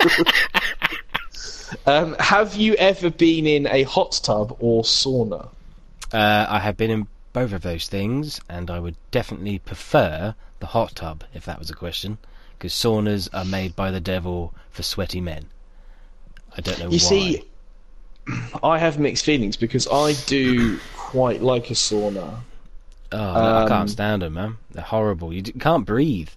um, 1.86 2.16
have 2.18 2.56
you 2.56 2.74
ever 2.74 3.10
been 3.10 3.46
in 3.46 3.66
a 3.66 3.84
hot 3.84 4.20
tub 4.22 4.56
or 4.60 4.82
sauna? 4.82 5.48
Uh, 6.12 6.46
I 6.48 6.58
have 6.58 6.76
been 6.76 6.90
in 6.90 7.06
both 7.32 7.52
of 7.52 7.62
those 7.62 7.88
things, 7.88 8.40
and 8.48 8.70
I 8.70 8.80
would 8.80 8.96
definitely 9.10 9.58
prefer 9.58 10.34
the 10.60 10.66
hot 10.66 10.94
tub 10.96 11.24
if 11.34 11.44
that 11.44 11.58
was 11.58 11.70
a 11.70 11.74
question, 11.74 12.18
because 12.58 12.72
saunas 12.72 13.28
are 13.32 13.44
made 13.44 13.76
by 13.76 13.90
the 13.90 14.00
devil 14.00 14.54
for 14.70 14.82
sweaty 14.82 15.20
men. 15.20 15.46
I 16.56 16.60
don't 16.60 16.78
know 16.78 16.86
why. 16.86 16.92
You 16.92 16.98
why. 16.98 16.98
see, 16.98 17.44
I 18.62 18.78
have 18.78 18.98
mixed 18.98 19.24
feelings 19.24 19.56
because 19.56 19.86
I 19.86 20.14
do 20.26 20.78
quite 20.96 21.42
like 21.42 21.70
a 21.70 21.74
sauna. 21.74 22.40
oh, 23.12 23.16
no, 23.16 23.24
I 23.24 23.62
um, 23.62 23.68
can't 23.68 23.90
stand 23.90 24.22
them, 24.22 24.34
man. 24.34 24.56
They're 24.72 24.82
horrible. 24.82 25.32
You 25.32 25.42
d- 25.42 25.52
can't 25.52 25.86
breathe. 25.86 26.30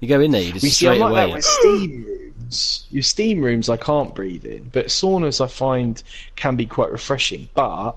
You 0.00 0.08
go 0.08 0.20
in 0.20 0.30
there, 0.30 0.40
you 0.40 0.52
just 0.52 0.64
see, 0.64 0.70
straight 0.70 1.02
I'm 1.02 1.10
like 1.10 1.10
away. 1.10 1.26
that 1.26 1.34
with 1.34 1.44
steam 1.44 2.34
rooms. 2.48 2.86
Your 2.90 3.02
steam 3.02 3.42
rooms, 3.42 3.68
I 3.68 3.76
can't 3.76 4.14
breathe 4.14 4.44
in, 4.44 4.68
but 4.72 4.86
saunas 4.86 5.40
I 5.40 5.46
find 5.48 6.02
can 6.36 6.56
be 6.56 6.66
quite 6.66 6.90
refreshing. 6.90 7.48
But 7.54 7.92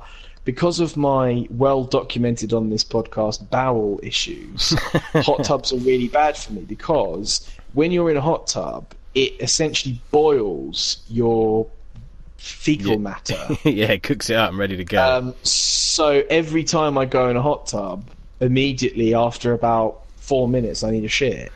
because 0.45 0.79
of 0.79 0.97
my 0.97 1.47
well 1.49 1.83
documented 1.83 2.53
on 2.53 2.69
this 2.69 2.83
podcast 2.83 3.49
bowel 3.49 3.99
issues, 4.03 4.69
hot 5.15 5.43
tubs 5.43 5.71
are 5.73 5.77
really 5.77 6.07
bad 6.07 6.37
for 6.37 6.53
me 6.53 6.61
because 6.61 7.49
when 7.73 7.91
you're 7.91 8.11
in 8.11 8.17
a 8.17 8.21
hot 8.21 8.47
tub, 8.47 8.93
it 9.13 9.33
essentially 9.41 10.01
boils 10.11 11.03
your 11.07 11.67
fecal 12.37 12.93
Yeah. 12.93 12.97
matter. 12.97 13.47
yeah, 13.63 13.91
it 13.91 14.03
cooks 14.03 14.29
it 14.29 14.35
up 14.35 14.49
and 14.49 14.57
ready 14.57 14.77
to 14.77 14.85
go. 14.85 15.01
Um, 15.01 15.35
so 15.43 16.23
every 16.29 16.63
time 16.63 16.97
I 16.97 17.05
go 17.05 17.29
in 17.29 17.35
a 17.37 17.41
hot 17.41 17.67
tub, 17.67 18.09
immediately 18.39 19.13
after 19.13 19.53
about 19.53 20.00
four 20.31 20.47
minutes, 20.47 20.81
I 20.81 20.91
need 20.91 21.03
a 21.03 21.09
shit. 21.09 21.51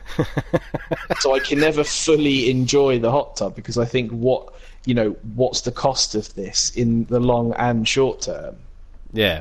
so 1.20 1.34
I 1.34 1.38
can 1.38 1.58
never 1.58 1.82
fully 1.82 2.50
enjoy 2.50 2.98
the 2.98 3.10
hot 3.10 3.34
tub 3.34 3.56
because 3.56 3.78
I 3.78 3.86
think 3.86 4.10
what 4.10 4.52
you 4.84 4.92
know 4.92 5.16
what's 5.34 5.62
the 5.62 5.72
cost 5.72 6.14
of 6.14 6.34
this 6.34 6.76
in 6.76 7.06
the 7.06 7.18
long 7.18 7.54
and 7.54 7.88
short 7.88 8.20
term. 8.20 8.54
yeah. 9.14 9.40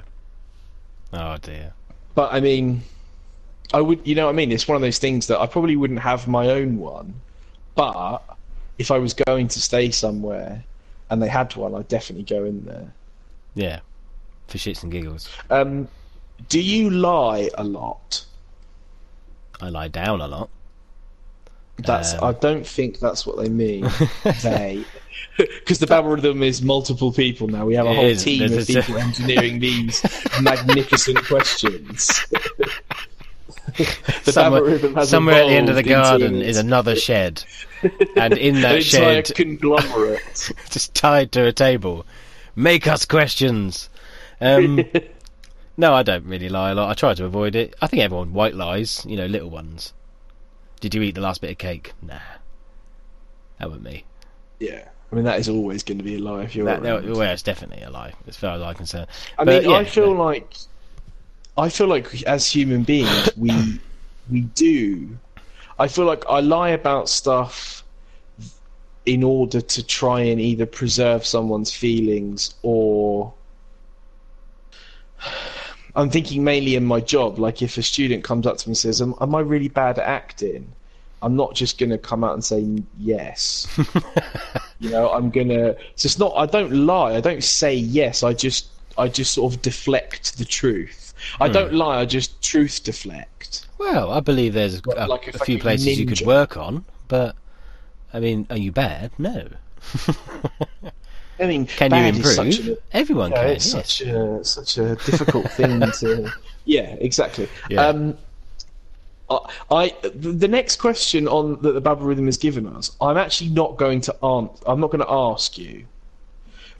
Oh 1.11 1.35
dear. 1.41 1.73
But 2.13 2.31
I 2.31 2.39
mean, 2.39 2.81
I 3.73 3.81
would 3.81 3.99
you 4.07 4.15
know 4.15 4.27
what 4.27 4.35
I 4.35 4.35
mean. 4.35 4.53
It's 4.53 4.69
one 4.69 4.77
of 4.77 4.81
those 4.81 4.99
things 4.99 5.27
that 5.27 5.37
I 5.41 5.47
probably 5.47 5.75
wouldn't 5.75 5.99
have 5.99 6.29
my 6.29 6.47
own 6.51 6.77
one, 6.77 7.13
but 7.75 8.23
if 8.77 8.89
I 8.89 8.99
was 8.99 9.13
going 9.13 9.49
to 9.49 9.59
stay 9.59 9.91
somewhere 9.91 10.63
and 11.09 11.21
they 11.21 11.27
had 11.27 11.53
one, 11.57 11.75
I'd 11.75 11.89
definitely 11.89 12.23
go 12.23 12.45
in 12.45 12.63
there. 12.63 12.93
Yeah. 13.53 13.79
For 14.47 14.57
shits 14.59 14.81
and 14.83 14.93
giggles. 14.93 15.27
Um, 15.49 15.89
do 16.47 16.61
you 16.61 16.89
lie 16.89 17.49
a 17.57 17.65
lot? 17.65 18.25
I 19.61 19.69
lie 19.69 19.87
down 19.87 20.21
a 20.21 20.27
lot. 20.27 20.49
That's. 21.77 22.13
Um, 22.13 22.23
I 22.23 22.31
don't 22.33 22.65
think 22.65 22.99
that's 22.99 23.25
what 23.25 23.37
they 23.37 23.49
mean. 23.49 23.87
they, 24.43 24.85
because 25.37 25.79
the 25.79 25.87
Babble 25.87 26.11
Rhythm 26.11 26.43
is 26.43 26.61
multiple 26.61 27.11
people 27.11 27.47
now. 27.47 27.65
We 27.65 27.75
have 27.75 27.85
a 27.85 27.93
whole 27.93 28.05
is. 28.05 28.23
team 28.23 28.43
of 28.43 28.67
people 28.67 28.97
engineering 28.97 29.59
these 29.59 30.03
magnificent 30.41 31.23
questions. 31.25 32.25
the 33.77 34.31
somewhere 34.31 35.05
somewhere 35.05 35.43
at 35.43 35.47
the 35.47 35.55
end 35.55 35.69
of 35.69 35.75
the 35.75 35.83
garden 35.83 36.41
is 36.41 36.57
another 36.57 36.95
shed. 36.95 37.43
And 38.15 38.33
in 38.37 38.61
that 38.61 38.83
shed, 38.83 39.33
conglomerate. 39.35 40.51
just 40.69 40.95
tied 40.95 41.31
to 41.33 41.45
a 41.45 41.51
table, 41.51 42.05
make 42.55 42.87
us 42.87 43.05
questions. 43.05 43.89
Um, 44.39 44.85
no, 45.77 45.93
I 45.93 46.03
don't 46.03 46.25
really 46.25 46.49
lie 46.49 46.71
a 46.71 46.75
lot. 46.75 46.89
I 46.89 46.93
try 46.93 47.13
to 47.13 47.25
avoid 47.25 47.55
it. 47.55 47.75
I 47.81 47.87
think 47.87 48.01
everyone 48.03 48.33
white 48.33 48.55
lies, 48.55 49.05
you 49.07 49.15
know, 49.17 49.25
little 49.25 49.49
ones. 49.49 49.93
Did 50.79 50.93
you 50.95 51.01
eat 51.01 51.15
the 51.15 51.21
last 51.21 51.41
bit 51.41 51.51
of 51.51 51.57
cake? 51.57 51.93
Nah. 52.01 52.19
That 53.59 53.67
wasn't 53.69 53.83
me. 53.85 54.05
yeah, 54.59 54.87
I 55.11 55.15
mean 55.15 55.25
that 55.25 55.39
is 55.39 55.49
always 55.49 55.83
going 55.83 55.97
to 55.97 56.03
be 56.03 56.15
a 56.15 56.19
lie 56.19 56.43
if 56.43 56.55
you're. 56.55 56.65
That, 56.65 56.83
around. 56.83 57.05
well, 57.09 57.21
it's 57.31 57.41
definitely 57.43 57.83
a 57.83 57.89
lie, 57.89 58.13
as 58.27 58.37
far 58.37 58.55
as 58.55 58.61
I'm 58.61 58.75
concerned. 58.75 59.07
I 59.37 59.43
But 59.43 59.63
mean, 59.63 59.65
yeah, 59.65 59.77
I 59.77 59.85
feel 59.85 60.13
no. 60.13 60.13
like 60.13 60.55
I 61.57 61.69
feel 61.69 61.87
like 61.87 62.23
as 62.23 62.47
human 62.47 62.83
beings, 62.83 63.29
we 63.37 63.79
we 64.29 64.41
do. 64.41 65.17
I 65.79 65.87
feel 65.87 66.05
like 66.05 66.23
I 66.29 66.39
lie 66.41 66.69
about 66.69 67.09
stuff 67.09 67.83
in 69.05 69.23
order 69.23 69.61
to 69.61 69.83
try 69.85 70.21
and 70.21 70.39
either 70.41 70.65
preserve 70.65 71.25
someone's 71.25 71.71
feelings 71.73 72.55
or. 72.63 73.33
I'm 75.95 76.09
thinking 76.09 76.43
mainly 76.43 76.75
in 76.75 76.85
my 76.85 76.99
job. 76.99 77.39
Like, 77.39 77.61
if 77.61 77.77
a 77.77 77.83
student 77.83 78.23
comes 78.23 78.45
up 78.45 78.57
to 78.57 78.67
me 78.67 78.71
and 78.71 78.77
says, 78.77 79.01
"Am, 79.01 79.15
am 79.21 79.35
I 79.35 79.39
really 79.39 79.69
bad 79.69 79.99
at 79.99 80.05
acting?" 80.05 80.73
I'm 81.21 81.35
not 81.35 81.55
just 81.55 81.79
going 81.79 81.89
to 81.89 81.97
come 81.97 82.23
out 82.23 82.33
and 82.33 82.43
say 82.43 82.83
yes. 82.99 83.67
you 84.79 84.91
know, 84.91 85.09
I'm 85.09 85.31
gonna. 85.31 85.75
So 85.95 86.07
it's 86.07 86.19
not. 86.19 86.33
I 86.35 86.45
don't 86.45 86.71
lie. 86.71 87.15
I 87.15 87.21
don't 87.21 87.43
say 87.43 87.73
yes. 87.73 88.23
I 88.23 88.33
just. 88.33 88.67
I 88.97 89.09
just 89.09 89.33
sort 89.33 89.53
of 89.53 89.61
deflect 89.61 90.37
the 90.37 90.45
truth. 90.45 91.13
I 91.41 91.49
don't 91.49 91.71
hmm. 91.71 91.77
lie. 91.77 91.99
I 91.99 92.05
just 92.05 92.41
truth 92.41 92.81
deflect. 92.83 93.67
Well, 93.77 94.11
I 94.11 94.21
believe 94.21 94.53
there's 94.53 94.75
a, 94.75 94.81
a, 94.95 95.07
like 95.07 95.27
a 95.27 95.35
a 95.35 95.45
few 95.45 95.59
places 95.59 95.99
you 95.99 96.05
could 96.05 96.21
work 96.21 96.55
on, 96.55 96.85
but 97.07 97.35
I 98.13 98.19
mean, 98.19 98.47
are 98.49 98.57
you 98.57 98.71
bad? 98.71 99.11
No. 99.17 99.49
I 101.39 101.47
mean, 101.47 101.65
Can 101.65 101.93
you 101.93 102.03
improve? 102.03 102.25
such 102.33 102.59
a, 102.59 102.77
Everyone 102.93 103.31
Yeah, 103.31 103.41
can. 103.43 103.49
it's 103.51 103.73
yes. 103.73 103.93
such 103.93 104.01
a 104.07 104.43
such 104.43 104.77
a 104.77 104.95
difficult 104.95 105.51
thing 105.51 105.79
to. 105.99 106.31
Yeah, 106.67 106.95
exactly. 106.99 107.47
Yeah. 107.69 107.85
Um, 107.85 108.17
I, 109.29 109.37
I 109.69 109.95
the 110.15 110.47
next 110.47 110.77
question 110.77 111.27
on 111.27 111.61
that 111.61 111.73
the 111.73 111.81
Babble 111.81 112.07
Rhythm 112.07 112.25
has 112.25 112.37
given 112.37 112.65
us, 112.65 112.95
I'm 112.99 113.17
actually 113.17 113.51
not 113.51 113.77
going 113.77 114.01
to 114.01 114.25
answer. 114.25 114.63
I'm 114.65 114.79
not 114.79 114.89
going 114.89 115.01
to 115.05 115.11
ask 115.11 115.59
you 115.59 115.85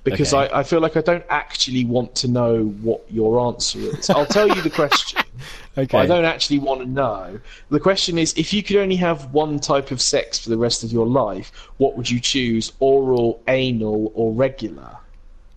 because 0.06 0.34
Okay. 0.34 0.50
I, 0.54 0.60
I 0.60 0.64
feel 0.64 0.80
like 0.80 0.96
I 0.96 1.02
don't 1.02 1.26
actually 1.30 1.84
want 1.84 2.16
to 2.16 2.30
know 2.30 2.64
what 2.82 3.02
your 3.10 3.46
answer 3.48 3.80
is. 3.80 4.10
I'll 4.10 4.26
tell 4.26 4.48
you 4.48 4.62
the 4.62 4.70
question. 4.70 5.22
Okay. 5.78 5.98
I 5.98 6.06
don't 6.06 6.24
actually 6.24 6.60
want 6.60 6.80
to 6.80 6.88
know. 6.88 7.38
The 7.70 7.82
question 7.82 8.18
is 8.18 8.34
if 8.38 8.54
you 8.54 8.64
could 8.64 8.78
only 8.78 8.96
have 8.96 9.34
one 9.34 9.60
type 9.60 9.92
of 9.92 10.00
sex 10.02 10.40
for 10.40 10.50
the 10.50 10.58
rest 10.58 10.86
of 10.86 10.94
your 10.94 11.06
life, 11.06 11.52
what 11.76 11.98
would 11.98 12.10
you 12.10 12.22
choose? 12.22 12.72
Oral, 12.80 13.42
anal, 13.50 14.10
or 14.16 14.32
regular? 14.32 14.96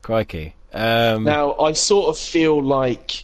Crikey. 0.02 0.57
Um, 0.73 1.23
Now, 1.23 1.55
I 1.61 1.71
sort 1.71 2.09
of 2.09 2.19
feel 2.19 2.61
like 2.61 3.23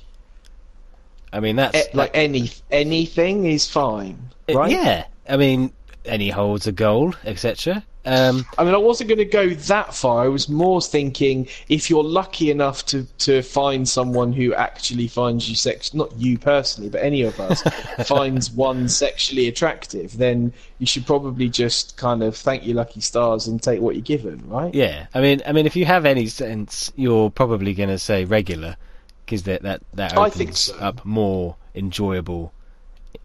I 1.32 1.40
mean, 1.40 1.56
that's 1.56 1.76
eh, 1.76 1.86
like 1.94 2.12
any 2.14 2.52
anything 2.70 3.46
is 3.46 3.68
fine, 3.68 4.30
Uh, 4.48 4.56
right? 4.56 4.70
Yeah, 4.70 5.06
I 5.28 5.36
mean, 5.36 5.72
any 6.04 6.30
holds 6.30 6.68
a 6.68 6.72
goal, 6.72 7.12
etc. 7.24 7.82
Um, 8.06 8.44
I 8.58 8.64
mean, 8.64 8.74
I 8.74 8.78
wasn't 8.78 9.08
going 9.08 9.18
to 9.18 9.24
go 9.24 9.48
that 9.50 9.94
far. 9.94 10.24
I 10.24 10.28
was 10.28 10.48
more 10.48 10.82
thinking 10.82 11.48
if 11.68 11.88
you're 11.88 12.04
lucky 12.04 12.50
enough 12.50 12.84
to, 12.86 13.04
to 13.18 13.42
find 13.42 13.88
someone 13.88 14.32
who 14.32 14.52
actually 14.54 15.08
finds 15.08 15.48
you 15.48 15.56
sex, 15.56 15.94
not 15.94 16.14
you 16.18 16.38
personally, 16.38 16.90
but 16.90 17.02
any 17.02 17.22
of 17.22 17.40
us, 17.40 17.62
finds 18.06 18.50
one 18.50 18.88
sexually 18.88 19.48
attractive, 19.48 20.16
then 20.18 20.52
you 20.78 20.86
should 20.86 21.06
probably 21.06 21.48
just 21.48 21.96
kind 21.96 22.22
of 22.22 22.36
thank 22.36 22.66
your 22.66 22.76
lucky 22.76 23.00
stars 23.00 23.46
and 23.46 23.62
take 23.62 23.80
what 23.80 23.94
you're 23.94 24.02
given, 24.02 24.48
right? 24.48 24.74
yeah, 24.74 25.06
I 25.14 25.20
mean, 25.20 25.40
I 25.46 25.52
mean, 25.52 25.66
if 25.66 25.74
you 25.74 25.86
have 25.86 26.04
any 26.04 26.26
sense, 26.26 26.92
you're 26.96 27.30
probably 27.30 27.72
going 27.72 27.88
to 27.88 27.98
say 27.98 28.24
regular, 28.26 28.76
because 29.24 29.44
that 29.44 29.62
that 29.62 29.82
that 29.94 30.16
opens 30.16 30.60
so. 30.60 30.76
up 30.76 31.04
more 31.04 31.56
enjoyable 31.74 32.52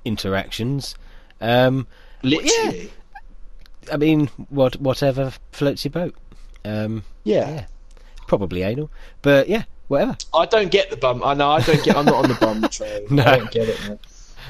interactions. 0.06 0.96
Um, 1.42 1.88
Literally. 2.24 2.92
I 3.92 3.98
mean, 3.98 4.28
what 4.50 4.80
whatever 4.82 5.34
floats 5.52 5.84
your 5.86 5.92
boat. 5.92 6.16
Um, 6.66 7.04
Yeah. 7.24 7.50
yeah, 7.50 7.66
probably 8.28 8.64
anal, 8.64 8.90
but 9.22 9.48
yeah, 9.50 9.64
whatever. 9.88 10.18
I 10.34 10.46
don't 10.46 10.72
get 10.72 10.90
the 10.90 10.98
bum. 10.98 11.24
I 11.24 11.34
know 11.34 11.52
I 11.52 11.62
don't 11.62 11.84
get. 11.84 11.96
I'm 11.96 12.06
not 12.06 12.16
on 12.24 12.30
the 12.30 12.36
bum 12.36 12.62
train. 12.70 13.06
No. 13.10 13.24
I 13.24 13.38
don't 13.38 13.52
get 13.52 13.70
it. 13.70 13.80
Man. 13.88 14.00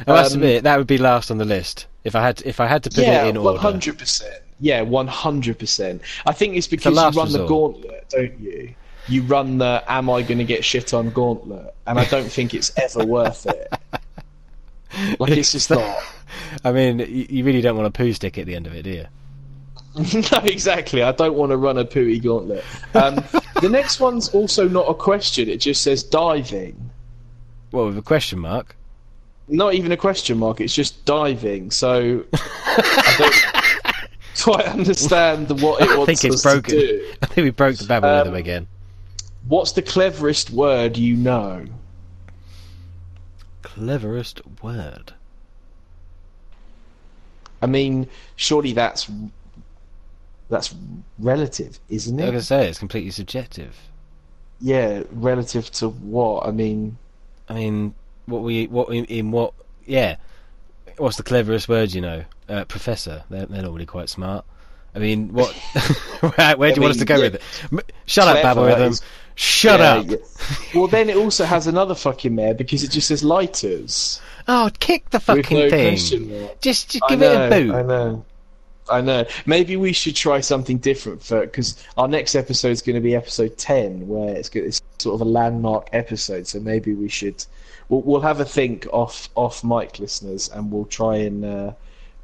I 0.08 0.12
must 0.12 0.34
Um, 0.34 0.39
admit 0.41 0.63
that 0.63 0.77
would 0.77 0.88
be 0.88 0.98
last 0.98 1.29
on 1.29 1.38
the 1.38 1.46
list 1.46 1.86
if 2.03 2.15
I 2.15 2.22
had 2.22 2.38
to, 2.38 2.48
if 2.48 2.60
I 2.60 2.67
had 2.67 2.84
to 2.84 2.89
put 2.89 3.00
yeah, 3.03 3.25
it 3.25 3.29
in 3.36 3.41
one 3.43 3.53
order. 3.55 3.60
hundred 3.62 3.98
percent. 4.00 4.41
Yeah, 4.60 4.81
one 4.81 5.08
hundred 5.08 5.60
percent. 5.60 6.01
I 6.25 6.31
think 6.34 6.55
it's 6.55 6.67
because 6.67 6.91
you 6.93 6.98
last 7.01 7.15
run 7.17 7.31
the 7.31 7.46
gauntlet, 7.46 8.05
don't 8.10 8.39
you? 8.39 8.74
You 9.08 9.22
run 9.24 9.58
the 9.58 9.84
"Am 9.88 10.10
I 10.10 10.22
going 10.22 10.38
to 10.38 10.43
get 10.46 10.63
shit 10.65 10.93
on?" 10.93 11.10
gauntlet, 11.12 11.74
and 11.88 12.00
I 12.00 12.05
don't 12.05 12.29
think 12.31 12.53
it's 12.53 12.72
ever 12.77 13.05
worth 13.05 13.46
it. 13.48 13.74
Like 15.19 15.31
it's 15.31 15.51
just 15.51 15.69
not. 15.69 15.98
I 16.63 16.72
mean, 16.72 17.00
you, 17.00 17.25
you 17.29 17.43
really 17.43 17.62
don't 17.62 17.75
want 17.75 17.88
a 17.88 17.91
poo 17.91 18.12
stick 18.13 18.38
at 18.38 18.46
the 18.46 18.55
end 18.55 18.67
of 18.67 18.74
it, 18.74 18.84
do 18.84 18.89
you? 18.91 19.05
no, 20.31 20.38
exactly. 20.43 21.01
I 21.03 21.12
don't 21.12 21.36
want 21.36 21.51
to 21.51 21.58
run 21.58 21.77
a 21.77 21.86
pooey 21.86 22.22
gauntlet. 22.22 22.63
Um, 22.93 23.15
the 23.62 23.69
next 23.69 24.00
one's 24.00 24.29
also 24.29 24.67
not 24.67 24.89
a 24.89 24.93
question. 24.93 25.50
It 25.50 25.58
just 25.58 25.81
says 25.81 26.03
diving. 26.03 26.89
Well, 27.72 27.88
with 27.88 27.98
a 27.98 28.01
question 28.01 28.39
mark. 28.39 28.75
Not 29.48 29.74
even 29.74 29.91
a 29.91 29.98
question 29.98 30.38
mark. 30.38 30.62
It's 30.62 30.74
just 30.75 31.03
diving. 31.05 31.72
So 31.72 32.24
I 32.34 33.15
don't 33.17 34.43
quite 34.43 34.65
understand 34.67 35.48
the, 35.48 35.55
what 35.55 35.81
it 35.81 35.89
I 35.91 35.98
wants 35.98 36.22
think 36.22 36.34
it's 36.34 36.46
us 36.46 36.53
broken. 36.53 36.69
to 36.72 36.79
do. 36.79 37.13
I 37.22 37.25
think 37.25 37.46
we 37.46 37.50
broke 37.50 37.77
the 37.77 37.86
babble 37.86 38.10
Um, 38.10 38.17
rhythm 38.19 38.36
again. 38.36 38.67
What's 39.48 39.72
the 39.72 39.81
cleverest 39.81 40.51
word 40.51 40.98
you 40.98 41.15
know? 41.15 41.65
Cleverest 43.63 44.41
word. 44.62 45.13
I 47.62 47.65
mean, 47.65 48.08
surely 48.36 48.72
that's 48.74 49.10
that's 50.50 50.74
relative, 51.18 51.79
isn't 51.89 52.20
it? 52.20 52.25
Like 52.25 52.36
I 52.36 52.39
say, 52.39 52.70
it's 52.70 52.79
completely 52.79 53.12
subjective. 53.12 53.77
Yeah, 54.60 55.03
relative 55.12 55.72
to 55.74 55.89
what? 55.89 56.46
I 56.46 56.51
mean, 56.51 56.98
I 57.48 57.53
mean, 57.53 57.94
what 58.25 58.41
we 58.41 58.68
what 58.68 58.89
in, 58.89 59.06
in 59.06 59.32
what? 59.32 59.53
Yeah, 59.86 60.18
what's 60.98 61.18
the 61.18 61.24
cleverest 61.24 61.70
word 61.70 61.94
you 61.94 62.01
know? 62.01 62.25
Uh, 62.48 62.65
professor. 62.65 63.24
They're, 63.29 63.46
they're 63.46 63.62
normally 63.62 63.86
quite 63.86 64.10
smart. 64.10 64.46
I 64.96 65.00
mean, 65.00 65.34
what? 65.34 65.53
where 66.36 66.58
where 66.58 66.70
do 66.72 66.75
you 66.75 66.82
want 66.82 66.91
us 66.91 67.00
to 67.00 67.06
go 67.06 67.15
yeah. 67.15 67.22
with 67.22 67.36
it? 67.36 67.94
Shut 68.06 68.27
up, 68.27 68.41
babble 68.41 68.63
Clever 68.63 68.79
rhythm. 68.79 68.94
is- 68.94 69.01
Shut 69.36 69.79
yeah, 69.79 69.94
up. 69.94 70.06
yeah. 70.10 70.18
Well, 70.75 70.88
then 70.88 71.10
it 71.10 71.15
also 71.15 71.46
has 71.46 71.65
another 71.65 71.96
fucking 71.96 72.36
mare 72.36 72.53
because 72.53 72.84
it 72.84 72.91
just 72.91 73.08
says 73.08 73.24
lighters 73.24 74.20
Oh, 74.51 74.72
kick 74.79 75.12
the 75.12 75.20
fucking 75.20 75.60
no 75.60 75.70
thing. 75.70 75.96
Just, 75.96 76.89
just 76.89 77.01
give 77.08 77.20
know, 77.20 77.32
it 77.32 77.46
a 77.46 77.50
boot. 77.50 77.74
I 77.75 77.82
know. 77.84 78.25
I 78.91 79.01
know. 79.01 79.25
Maybe 79.46 79.77
we 79.77 79.93
should 79.93 80.15
try 80.15 80.39
something 80.41 80.77
different 80.77 81.24
for 81.24 81.41
because 81.41 81.84
our 81.98 82.08
next 82.08 82.36
episode 82.36 82.69
is 82.72 82.81
going 82.81 82.96
to 82.96 83.01
be 83.01 83.15
episode 83.15 83.58
ten, 83.58 84.08
where 84.08 84.36
it's, 84.36 84.50
it's 84.50 84.81
sort 84.98 85.15
of 85.15 85.22
a 85.22 85.29
landmark 85.29 85.89
episode. 85.93 86.48
So 86.48 86.60
maybe 86.60 86.93
we 86.93 87.10
should. 87.10 87.46
We'll, 87.89 88.01
we'll 88.01 88.22
have 88.22 88.39
a 88.39 88.46
think 88.46 88.88
off 88.91 89.29
off 89.36 89.63
mic, 89.63 90.00
listeners, 90.00 90.50
and 90.50 90.72
we'll 90.72 90.86
try 90.86 91.17
and 91.17 91.43
uh, 91.46 91.72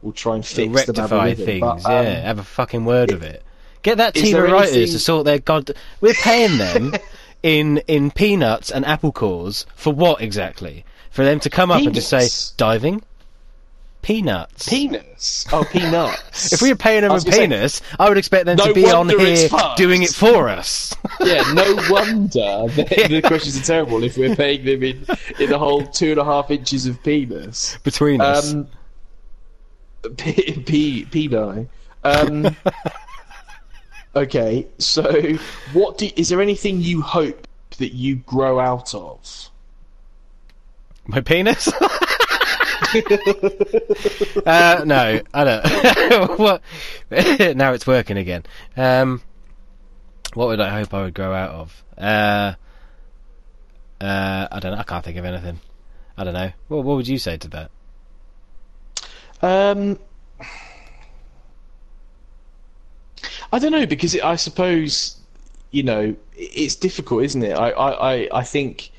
will 0.01 0.13
try 0.13 0.35
and 0.35 0.45
fix 0.45 0.85
the 0.85 0.93
rectify 0.93 1.29
it. 1.29 1.35
things. 1.35 1.61
But, 1.61 1.85
um, 1.85 1.91
yeah, 2.05 2.21
have 2.21 2.39
a 2.39 2.43
fucking 2.43 2.85
word 2.85 3.11
of 3.11 3.23
it. 3.23 3.43
Get 3.81 3.97
that 3.97 4.15
team 4.15 4.35
of 4.35 4.49
writers 4.49 4.71
anything- 4.75 4.93
to 4.93 4.99
sort 4.99 5.25
their 5.25 5.39
god. 5.39 5.71
We're 6.01 6.13
paying 6.13 6.57
them 6.57 6.93
in 7.43 7.77
in 7.87 8.11
peanuts 8.11 8.71
and 8.71 8.85
apple 8.85 9.11
cores 9.11 9.65
for 9.75 9.93
what 9.93 10.21
exactly? 10.21 10.85
For 11.11 11.23
them 11.23 11.39
to 11.41 11.49
come 11.49 11.71
up 11.71 11.81
and 11.81 11.93
just 11.93 12.09
say 12.09 12.27
diving. 12.57 13.01
Peanuts. 14.05 14.69
Penis. 14.69 15.47
Oh, 15.51 15.63
peanuts. 15.63 16.53
if 16.53 16.61
we 16.61 16.69
were 16.69 16.75
paying 16.75 17.01
them 17.01 17.09
a 17.09 17.15
gonna 17.15 17.31
say, 17.31 17.39
penis, 17.39 17.81
I 17.97 18.07
would 18.07 18.19
expect 18.19 18.45
them 18.45 18.55
No 18.55 18.67
to 18.67 18.73
be 18.75 18.85
on 18.85 19.09
here 19.09 19.49
doing 19.77 20.03
it 20.03 20.11
for 20.11 20.47
us. 20.47 20.95
yeah, 21.21 21.41
no 21.53 21.63
wonder 21.89 22.67
the, 22.75 23.07
the 23.09 23.23
questions 23.23 23.59
are 23.59 23.63
terrible 23.63 24.03
if 24.03 24.15
we're 24.15 24.35
paying 24.35 24.63
them 24.63 24.83
in 24.83 25.07
in 25.39 25.51
a 25.51 25.57
whole 25.57 25.87
two 25.87 26.11
and 26.11 26.19
a 26.19 26.23
half 26.23 26.51
inches 26.51 26.85
of 26.85 27.01
penis. 27.01 27.79
Between 27.81 28.21
us. 28.21 28.53
Um, 28.53 28.67
p 30.17 30.53
p 30.63 31.05
peni. 31.05 31.67
Um, 32.03 32.55
okay, 34.15 34.67
so 34.77 35.33
what 35.73 35.97
do, 35.97 36.11
is 36.15 36.29
there 36.29 36.41
anything 36.41 36.79
you 36.79 37.01
hope 37.01 37.47
that 37.79 37.95
you 37.95 38.17
grow 38.17 38.59
out 38.59 38.93
of? 38.93 39.49
My 41.07 41.21
penis? 41.21 41.73
uh, 44.45 44.83
no, 44.85 45.21
I 45.33 45.43
don't. 45.43 46.39
what? 46.39 46.61
now 47.55 47.73
it's 47.73 47.87
working 47.87 48.17
again. 48.17 48.43
Um, 48.75 49.21
what 50.33 50.47
would 50.47 50.59
I 50.59 50.69
hope 50.69 50.93
I 50.93 51.03
would 51.03 51.13
grow 51.13 51.33
out 51.33 51.51
of? 51.51 51.83
Uh, 51.97 52.53
uh, 54.01 54.47
I 54.51 54.59
don't 54.59 54.73
know. 54.73 54.79
I 54.79 54.83
can't 54.83 55.03
think 55.03 55.17
of 55.17 55.25
anything. 55.25 55.59
I 56.17 56.23
don't 56.23 56.33
know. 56.33 56.51
What, 56.67 56.83
what 56.83 56.95
would 56.97 57.07
you 57.07 57.17
say 57.17 57.37
to 57.37 57.47
that? 57.49 57.71
Um, 59.41 59.99
I 63.51 63.59
don't 63.59 63.71
know 63.71 63.85
because 63.85 64.15
it, 64.15 64.23
I 64.23 64.35
suppose 64.35 65.17
you 65.71 65.83
know 65.83 66.15
it's 66.35 66.75
difficult, 66.75 67.23
isn't 67.23 67.43
it? 67.43 67.53
I, 67.53 67.69
I, 67.69 68.13
I, 68.13 68.29
I 68.39 68.43
think 68.43 68.91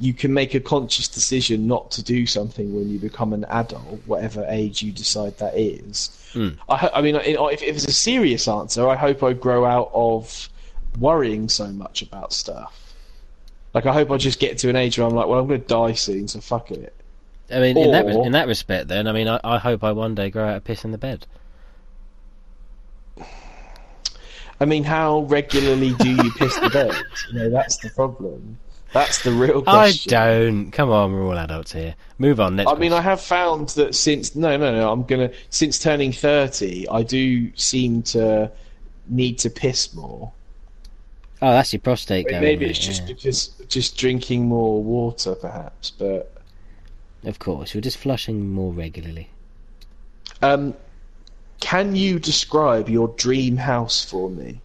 you 0.00 0.12
can 0.12 0.34
make 0.34 0.54
a 0.54 0.60
conscious 0.60 1.06
decision 1.08 1.66
not 1.68 1.90
to 1.92 2.02
do 2.02 2.26
something 2.26 2.74
when 2.74 2.88
you 2.88 2.98
become 2.98 3.32
an 3.32 3.44
adult, 3.44 4.00
whatever 4.06 4.44
age 4.48 4.82
you 4.82 4.90
decide 4.90 5.38
that 5.38 5.56
is. 5.56 6.10
Hmm. 6.32 6.48
I, 6.68 6.76
ho- 6.76 6.90
I 6.92 7.00
mean, 7.00 7.14
if, 7.16 7.62
if 7.62 7.76
it's 7.76 7.86
a 7.86 7.92
serious 7.92 8.48
answer, 8.48 8.88
I 8.88 8.96
hope 8.96 9.22
I 9.22 9.32
grow 9.34 9.64
out 9.64 9.90
of 9.94 10.48
worrying 10.98 11.48
so 11.48 11.68
much 11.68 12.02
about 12.02 12.32
stuff. 12.32 12.80
Like, 13.72 13.86
I 13.86 13.92
hope 13.92 14.10
I 14.10 14.16
just 14.16 14.40
get 14.40 14.58
to 14.58 14.68
an 14.68 14.76
age 14.76 14.98
where 14.98 15.06
I'm 15.06 15.14
like, 15.14 15.26
well, 15.28 15.38
I'm 15.40 15.46
going 15.46 15.60
to 15.60 15.66
die 15.66 15.92
soon, 15.92 16.26
so 16.28 16.40
fuck 16.40 16.70
it. 16.72 16.92
I 17.50 17.60
mean, 17.60 17.76
in 17.76 17.92
that 17.92 18.06
Or- 18.06 18.26
in 18.26 18.32
that 18.32 18.48
respect, 18.48 18.88
then 18.88 19.06
I 19.06 19.12
mean, 19.12 19.28
I, 19.28 19.38
I 19.44 19.58
hope 19.58 19.84
I 19.84 19.92
one 19.92 20.14
day 20.14 20.28
grow 20.30 20.48
out 20.48 20.56
of 20.56 20.64
piss 20.64 20.84
in 20.84 20.90
the 20.92 20.98
bed. 20.98 21.26
I 24.60 24.64
mean, 24.64 24.84
how 24.84 25.20
regularly 25.22 25.94
do 25.94 26.10
you 26.10 26.30
piss 26.32 26.58
the 26.58 26.70
bed? 26.70 26.94
You 27.32 27.38
know, 27.38 27.50
that's 27.50 27.76
the 27.78 27.90
problem. 27.90 28.58
That's 28.94 29.24
the 29.24 29.32
real 29.32 29.60
question. 29.62 30.14
I 30.14 30.28
don't. 30.28 30.70
Come 30.70 30.90
on, 30.90 31.12
we're 31.12 31.26
all 31.26 31.36
adults 31.36 31.72
here. 31.72 31.96
Move 32.18 32.38
on. 32.38 32.54
Next. 32.54 32.70
I 32.70 32.76
mean, 32.76 32.92
I 32.92 33.00
have 33.00 33.20
found 33.20 33.70
that 33.70 33.96
since 33.96 34.36
no, 34.36 34.56
no, 34.56 34.72
no, 34.72 34.92
I'm 34.92 35.02
gonna 35.02 35.32
since 35.50 35.80
turning 35.80 36.12
thirty, 36.12 36.88
I 36.88 37.02
do 37.02 37.54
seem 37.56 38.02
to 38.14 38.52
need 39.08 39.40
to 39.40 39.50
piss 39.50 39.92
more. 39.94 40.32
oh, 41.42 41.50
that's 41.50 41.72
your 41.72 41.80
prostate 41.80 42.28
going. 42.28 42.40
maybe 42.40 42.66
it's 42.66 42.78
just 42.78 43.02
yeah. 43.02 43.08
because 43.08 43.48
just 43.66 43.98
drinking 43.98 44.46
more 44.46 44.80
water, 44.80 45.34
perhaps. 45.34 45.90
But 45.90 46.32
Of 47.24 47.40
course, 47.40 47.74
you're 47.74 47.80
just 47.80 47.98
flushing 47.98 48.48
more 48.52 48.72
regularly. 48.72 49.28
um, 50.40 50.72
can 51.58 51.96
you 51.96 52.20
describe 52.20 52.88
your 52.88 53.08
dream 53.08 53.56
house 53.56 54.04
for 54.04 54.30
me? 54.30 54.60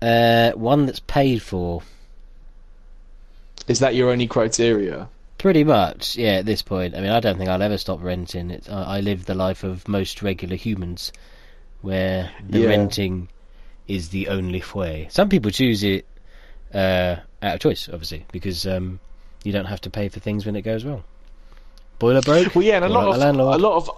Uh, 0.00 0.52
one 0.52 0.86
that's 0.86 1.00
paid 1.00 1.42
for. 1.42 1.82
Is 3.68 3.78
that 3.80 3.94
your 3.94 4.10
only 4.10 4.26
criteria? 4.26 5.08
Pretty 5.38 5.64
much, 5.64 6.16
yeah. 6.16 6.34
At 6.34 6.46
this 6.46 6.62
point, 6.62 6.94
I 6.94 7.00
mean, 7.00 7.10
I 7.10 7.20
don't 7.20 7.36
think 7.38 7.48
I'll 7.50 7.62
ever 7.62 7.78
stop 7.78 8.02
renting. 8.02 8.50
It's, 8.50 8.68
I, 8.68 8.98
I 8.98 9.00
live 9.00 9.24
the 9.24 9.34
life 9.34 9.64
of 9.64 9.86
most 9.88 10.22
regular 10.22 10.56
humans, 10.56 11.12
where 11.80 12.30
the 12.48 12.60
Yeah. 12.60 12.68
renting 12.68 13.28
is 13.88 14.10
the 14.10 14.28
only 14.28 14.62
way. 14.74 15.08
Some 15.10 15.28
people 15.28 15.50
choose 15.50 15.82
it 15.82 16.06
uh, 16.72 17.16
out 17.42 17.54
of 17.54 17.60
choice, 17.60 17.88
obviously, 17.88 18.24
because 18.30 18.66
um, 18.66 19.00
you 19.42 19.52
don't 19.52 19.64
have 19.66 19.80
to 19.82 19.90
pay 19.90 20.08
for 20.08 20.20
things 20.20 20.46
when 20.46 20.54
it 20.56 20.62
goes 20.62 20.84
wrong. 20.84 21.02
Boiler 21.98 22.22
broke. 22.22 22.54
Well, 22.54 22.64
yeah, 22.64 22.76
and 22.76 22.84
a 22.84 22.88
lot 22.88 23.08
of 23.08 23.16
landlord. 23.16 23.60
a 23.60 23.62
lot 23.62 23.76
of 23.76 23.90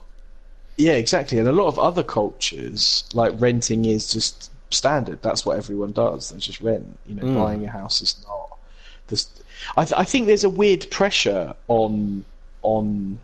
yeah, 0.76 0.92
exactly, 0.94 1.38
and 1.38 1.46
a 1.46 1.52
lot 1.52 1.68
of 1.68 1.78
other 1.78 2.02
cultures 2.02 3.04
like 3.14 3.32
renting 3.38 3.84
is 3.84 4.12
just 4.12 4.50
standard. 4.70 5.22
That's 5.22 5.46
what 5.46 5.56
everyone 5.56 5.92
does. 5.92 6.30
They 6.30 6.38
just 6.38 6.60
rent. 6.60 6.98
You 7.06 7.14
know, 7.16 7.22
Mm. 7.22 7.34
buying 7.36 7.64
a 7.64 7.70
house 7.70 8.02
is 8.02 8.16
not. 8.26 8.58
This, 9.06 9.28
I, 9.76 9.84
th- 9.84 9.98
I 9.98 10.04
think 10.04 10.26
there's 10.26 10.44
a 10.44 10.50
weird 10.50 10.90
pressure 10.90 11.54
on 11.68 12.24
on 12.62 13.18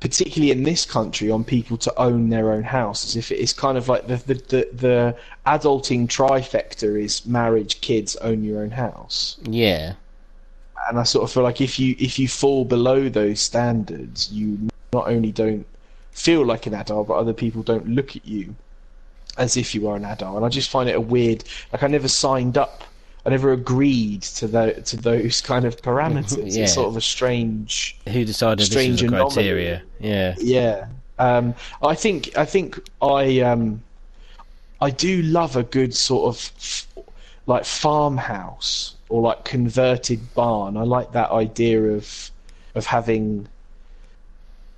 particularly 0.00 0.50
in 0.50 0.62
this 0.62 0.84
country 0.84 1.30
on 1.30 1.42
people 1.42 1.76
to 1.78 1.92
own 1.98 2.28
their 2.28 2.52
own 2.52 2.62
house 2.62 3.04
as 3.04 3.16
if 3.16 3.32
it's 3.32 3.52
kind 3.52 3.78
of 3.78 3.88
like 3.88 4.06
the 4.06 4.16
the, 4.16 4.34
the, 4.34 4.68
the 4.72 5.16
adulting 5.46 6.06
trifecta 6.06 7.02
is 7.02 7.24
marriage 7.26 7.80
kids 7.80 8.16
own 8.16 8.44
your 8.44 8.60
own 8.60 8.70
house 8.70 9.38
Yeah, 9.42 9.94
and 10.88 10.98
I 10.98 11.02
sort 11.04 11.24
of 11.24 11.32
feel 11.32 11.42
like 11.42 11.60
if 11.60 11.78
you 11.78 11.96
if 11.98 12.18
you 12.18 12.28
fall 12.28 12.64
below 12.64 13.08
those 13.08 13.40
standards, 13.40 14.30
you 14.32 14.68
not 14.92 15.08
only 15.08 15.32
don't 15.32 15.66
feel 16.12 16.44
like 16.44 16.66
an 16.66 16.74
adult, 16.74 17.08
but 17.08 17.14
other 17.14 17.32
people 17.32 17.62
don't 17.62 17.88
look 17.88 18.16
at 18.16 18.26
you 18.26 18.54
as 19.36 19.56
if 19.56 19.74
you 19.74 19.88
are 19.88 19.96
an 19.96 20.04
adult. 20.04 20.36
And 20.36 20.44
I 20.44 20.48
just 20.48 20.70
find 20.70 20.88
it 20.88 20.94
a 20.94 21.00
weird. 21.00 21.44
Like 21.72 21.82
I 21.82 21.88
never 21.88 22.08
signed 22.08 22.56
up. 22.56 22.84
I 23.26 23.30
never 23.30 23.52
agreed 23.52 24.22
to 24.22 24.46
the 24.46 24.72
to 24.84 24.96
those 24.96 25.40
kind 25.40 25.64
of 25.64 25.82
parameters. 25.82 26.54
Yeah. 26.54 26.62
It's 26.62 26.74
sort 26.74 26.86
of 26.86 26.96
a 26.96 27.00
strange. 27.00 27.98
who 28.08 28.24
decided 28.24 28.60
this 28.60 28.68
Strange 28.70 29.00
the 29.00 29.08
anomaly. 29.08 29.34
criteria? 29.34 29.82
Yeah, 29.98 30.34
Yeah. 30.38 30.86
Um, 31.18 31.54
I 31.82 31.94
think 31.96 32.36
I 32.38 32.44
think 32.44 32.78
I 33.02 33.40
um, 33.40 33.82
I 34.80 34.90
do 34.90 35.22
love 35.22 35.56
a 35.56 35.64
good 35.64 35.92
sort 35.94 36.28
of 36.36 36.52
f- 36.56 36.86
like 37.46 37.64
farmhouse 37.64 38.94
or 39.08 39.22
like 39.22 39.44
converted 39.44 40.20
barn. 40.34 40.76
I 40.76 40.82
like 40.82 41.10
that 41.12 41.30
idea 41.32 41.82
of 41.82 42.30
of 42.76 42.86
having 42.86 43.48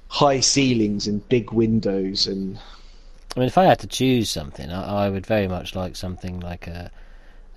high 0.09 0.41
ceilings 0.41 1.07
and 1.07 1.29
big 1.29 1.53
windows 1.53 2.27
and 2.27 2.59
I 3.37 3.41
mean, 3.41 3.49
if 3.49 3.59
I 3.59 3.65
had 3.67 3.79
to 3.81 3.87
choose 3.87 4.31
something, 4.31 4.71
I, 4.71 5.05
I 5.07 5.11
would 5.11 5.27
very 5.27 5.47
much 5.47 5.75
like 5.77 5.97
something 5.97 6.41
like 6.41 6.67
a 6.67 6.91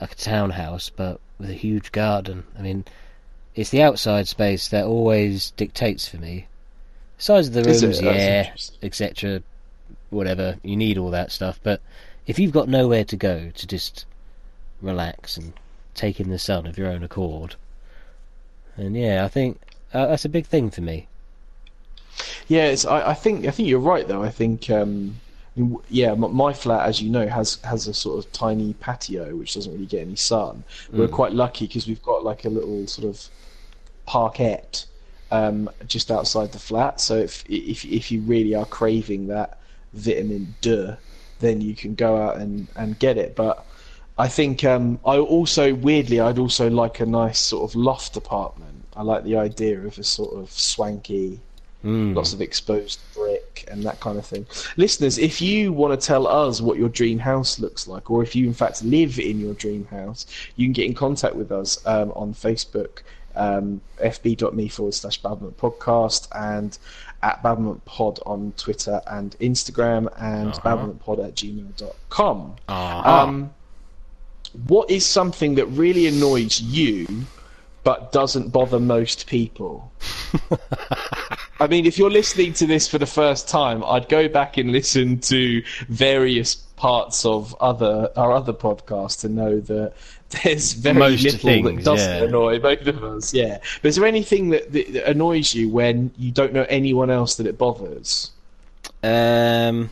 like 0.01 0.11
a 0.13 0.15
townhouse, 0.15 0.89
but 0.89 1.19
with 1.37 1.49
a 1.49 1.53
huge 1.53 1.91
garden. 1.91 2.43
I 2.57 2.61
mean, 2.61 2.85
it's 3.55 3.69
the 3.69 3.83
outside 3.83 4.27
space 4.27 4.67
that 4.69 4.85
always 4.85 5.51
dictates 5.51 6.07
for 6.07 6.17
me. 6.17 6.47
Size 7.17 7.47
of 7.47 7.53
the 7.53 7.63
rooms, 7.63 8.01
yeah, 8.01 8.51
etc. 8.81 9.43
Whatever 10.09 10.57
you 10.63 10.75
need, 10.75 10.97
all 10.97 11.11
that 11.11 11.31
stuff. 11.31 11.59
But 11.61 11.81
if 12.25 12.39
you've 12.39 12.51
got 12.51 12.67
nowhere 12.67 13.05
to 13.05 13.15
go 13.15 13.51
to 13.53 13.67
just 13.67 14.05
relax 14.81 15.37
and 15.37 15.53
take 15.93 16.19
in 16.19 16.29
the 16.29 16.39
sun 16.39 16.65
of 16.65 16.77
your 16.77 16.87
own 16.87 17.03
accord, 17.03 17.55
then 18.77 18.95
yeah, 18.95 19.23
I 19.23 19.27
think 19.27 19.61
uh, 19.93 20.07
that's 20.07 20.25
a 20.25 20.29
big 20.29 20.47
thing 20.47 20.71
for 20.71 20.81
me. 20.81 21.07
Yeah, 22.47 22.65
it's, 22.65 22.85
I, 22.85 23.11
I 23.11 23.13
think 23.13 23.45
I 23.45 23.51
think 23.51 23.69
you're 23.69 23.79
right 23.79 24.07
though. 24.07 24.23
I 24.23 24.29
think 24.29 24.69
um, 24.69 24.79
I 24.79 24.79
mean, 24.79 25.11
w- 25.11 25.30
yeah, 25.89 26.13
my, 26.15 26.53
flat, 26.53 26.87
as 26.87 27.01
you 27.01 27.09
know, 27.09 27.27
has 27.27 27.59
has 27.63 27.87
a 27.87 27.93
sort 27.93 28.23
of 28.23 28.31
tiny 28.31 28.73
patio 28.75 29.35
which 29.35 29.53
doesn't 29.53 29.73
really 29.73 29.85
get 29.85 30.01
any 30.01 30.15
sun. 30.15 30.63
We're 30.91 31.07
Mm. 31.07 31.11
quite 31.11 31.33
lucky 31.33 31.67
because 31.67 31.87
we've 31.87 32.01
got 32.01 32.23
like 32.23 32.45
a 32.45 32.49
little 32.49 32.87
sort 32.87 33.07
of 33.07 33.29
parquet 34.05 34.63
um, 35.31 35.69
just 35.87 36.11
outside 36.11 36.51
the 36.51 36.59
flat. 36.59 37.01
So 37.01 37.17
if 37.17 37.43
if 37.49 37.85
if 37.85 38.11
you 38.11 38.21
really 38.21 38.55
are 38.55 38.65
craving 38.65 39.27
that 39.27 39.59
vitamin 39.93 40.55
D, 40.61 40.91
then 41.39 41.61
you 41.61 41.75
can 41.75 41.95
go 41.95 42.17
out 42.17 42.37
and, 42.37 42.67
and 42.75 42.97
get 42.99 43.17
it. 43.17 43.35
But 43.35 43.65
I 44.17 44.27
think 44.27 44.63
um, 44.63 44.99
I 45.05 45.17
also 45.17 45.73
weirdly 45.73 46.19
I'd 46.19 46.37
also 46.39 46.69
like 46.69 46.99
a 46.99 47.05
nice 47.05 47.39
sort 47.39 47.69
of 47.69 47.75
loft 47.75 48.15
apartment. 48.17 48.85
I 48.95 49.03
like 49.03 49.23
the 49.23 49.37
idea 49.37 49.79
of 49.81 49.97
a 49.97 50.03
sort 50.03 50.33
of 50.35 50.51
swanky 50.51 51.41
Mm. 51.83 52.15
lots 52.15 52.31
of 52.33 52.41
exposed 52.41 52.99
brick 53.15 53.65
and 53.71 53.83
that 53.83 53.99
kind 53.99 54.17
of 54.19 54.25
thing. 54.25 54.45
Listeners, 54.77 55.17
if 55.17 55.41
you 55.41 55.73
want 55.73 55.99
to 55.99 56.05
tell 56.07 56.27
us 56.27 56.61
what 56.61 56.77
your 56.77 56.89
dream 56.89 57.17
house 57.19 57.57
looks 57.59 57.87
like, 57.87 58.11
or 58.11 58.21
if 58.21 58.35
you 58.35 58.45
in 58.45 58.53
fact 58.53 58.83
live 58.83 59.17
in 59.19 59.39
your 59.39 59.53
dream 59.55 59.85
house, 59.85 60.25
you 60.55 60.67
can 60.67 60.73
get 60.73 60.85
in 60.85 60.93
contact 60.93 61.35
with 61.35 61.51
us 61.51 61.83
um, 61.87 62.11
on 62.11 62.33
Facebook, 62.33 63.01
um, 63.35 63.81
fb.me 63.99 64.67
forward 64.67 64.93
slash 64.93 65.17
Babylon 65.21 65.53
Podcast, 65.57 66.27
and 66.35 66.77
at 67.23 67.41
Babylon 67.41 67.81
Pod 67.85 68.19
on 68.25 68.53
Twitter 68.57 69.01
and 69.07 69.35
Instagram, 69.39 70.07
and 70.19 70.53
Uh-huh. 70.53 71.13
at 71.23 71.35
gmail.com. 71.35 72.55
Ah. 72.69 73.23
Um, 73.23 73.53
what 74.67 74.91
is 74.91 75.05
something 75.05 75.55
that 75.55 75.65
really 75.67 76.07
annoys 76.07 76.59
you 76.61 77.07
but 77.83 78.11
doesn't 78.11 78.49
bother 78.49 78.79
most 78.79 79.25
people? 79.27 79.91
I 81.62 81.67
mean, 81.67 81.86
if 81.86 82.00
you're 82.00 82.10
listening 82.10 82.54
to 82.54 82.65
this 82.65 82.88
for 82.88 82.97
the 82.97 83.06
first 83.06 83.47
time, 83.47 83.84
I'd 83.86 84.10
go 84.10 84.28
back 84.28 84.58
and 84.58 84.71
listen 84.71 85.19
to 85.19 85.62
various 85.88 86.56
parts 86.56 87.24
of 87.24 87.56
other 87.62 88.10
our 88.15 88.32
other 88.32 88.52
podcasts 88.52 89.21
to 89.21 89.30
know 89.30 89.60
that 89.60 89.93
there's 90.43 90.74
very 90.74 90.97
Most 90.97 91.24
little 91.24 91.39
things, 91.39 91.76
that 91.76 91.91
doesn't 91.91 92.17
yeah. 92.17 92.24
annoy 92.24 92.58
both 92.58 92.88
of 92.88 93.04
us. 93.04 93.32
Yeah, 93.32 93.60
but 93.84 93.89
is 93.89 93.95
there 93.95 94.08
anything 94.08 94.50
that, 94.50 94.71
that, 94.71 94.91
that 94.93 95.08
annoys 95.08 95.54
you 95.54 95.69
when 95.69 96.10
you 96.17 96.32
don't 96.32 96.52
know 96.52 96.65
anyone 96.67 97.12
else 97.12 97.36
that 97.36 97.45
it 97.45 97.60
bothers? 97.60 98.32
Um, 99.04 99.91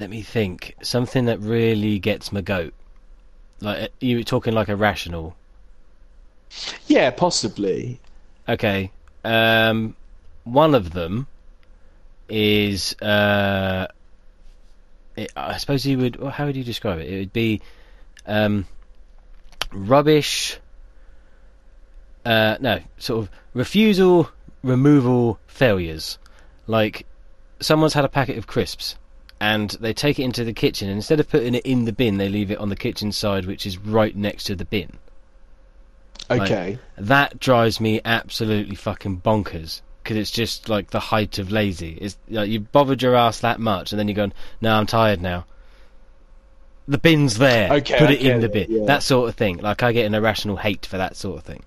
let 0.00 0.10
me 0.10 0.20
think. 0.22 0.74
Something 0.82 1.26
that 1.26 1.38
really 1.38 2.00
gets 2.00 2.32
my 2.32 2.40
goat. 2.40 2.74
Like 3.60 3.92
you 4.00 4.16
were 4.16 4.24
talking 4.24 4.52
like 4.52 4.68
irrational. 4.68 5.36
Yeah, 6.88 7.12
possibly. 7.12 8.00
Okay. 8.48 8.90
Um, 9.26 9.96
one 10.44 10.76
of 10.76 10.92
them 10.92 11.26
is 12.28 12.94
uh, 13.02 13.88
it, 15.16 15.32
I 15.36 15.56
suppose 15.56 15.84
you 15.84 15.98
would. 15.98 16.16
How 16.16 16.46
would 16.46 16.56
you 16.56 16.62
describe 16.62 17.00
it? 17.00 17.08
It 17.08 17.18
would 17.18 17.32
be 17.32 17.60
um, 18.26 18.66
rubbish. 19.72 20.58
Uh, 22.24 22.56
no, 22.60 22.80
sort 22.98 23.24
of 23.24 23.30
refusal, 23.52 24.30
removal, 24.62 25.40
failures. 25.48 26.18
Like 26.68 27.04
someone's 27.60 27.94
had 27.94 28.04
a 28.04 28.08
packet 28.08 28.38
of 28.38 28.46
crisps 28.46 28.96
and 29.40 29.70
they 29.80 29.92
take 29.92 30.18
it 30.18 30.24
into 30.24 30.44
the 30.44 30.52
kitchen 30.52 30.88
and 30.88 30.96
instead 30.96 31.20
of 31.20 31.28
putting 31.28 31.54
it 31.54 31.64
in 31.66 31.84
the 31.84 31.92
bin, 31.92 32.18
they 32.18 32.28
leave 32.28 32.50
it 32.50 32.58
on 32.58 32.68
the 32.68 32.76
kitchen 32.76 33.12
side, 33.12 33.46
which 33.46 33.66
is 33.66 33.78
right 33.78 34.14
next 34.16 34.44
to 34.44 34.56
the 34.56 34.64
bin. 34.64 34.98
Like, 36.28 36.42
Okay. 36.42 36.78
that 36.98 37.38
drives 37.38 37.80
me 37.80 38.00
absolutely 38.04 38.74
fucking 38.74 39.20
bonkers 39.20 39.80
because 40.02 40.16
it's 40.16 40.30
just 40.30 40.68
like 40.68 40.90
the 40.90 41.00
height 41.00 41.38
of 41.38 41.50
lazy. 41.50 41.98
It's 42.00 42.16
like 42.28 42.48
you 42.48 42.60
bothered 42.60 43.02
your 43.02 43.14
ass 43.16 43.40
that 43.40 43.60
much, 43.60 43.92
and 43.92 43.98
then 43.98 44.08
you're 44.08 44.14
going, 44.16 44.32
"No, 44.60 44.74
I'm 44.74 44.86
tired 44.86 45.20
now." 45.20 45.44
The 46.88 46.98
bin's 46.98 47.38
there. 47.38 47.72
Okay, 47.72 47.98
put 47.98 48.10
it 48.10 48.20
in 48.22 48.40
the 48.40 48.48
bin. 48.48 48.66
yeah. 48.70 48.84
That 48.86 49.02
sort 49.02 49.28
of 49.28 49.34
thing. 49.34 49.58
Like 49.58 49.82
I 49.82 49.92
get 49.92 50.06
an 50.06 50.14
irrational 50.14 50.56
hate 50.56 50.86
for 50.86 50.98
that 50.98 51.16
sort 51.16 51.38
of 51.38 51.44
thing. 51.44 51.62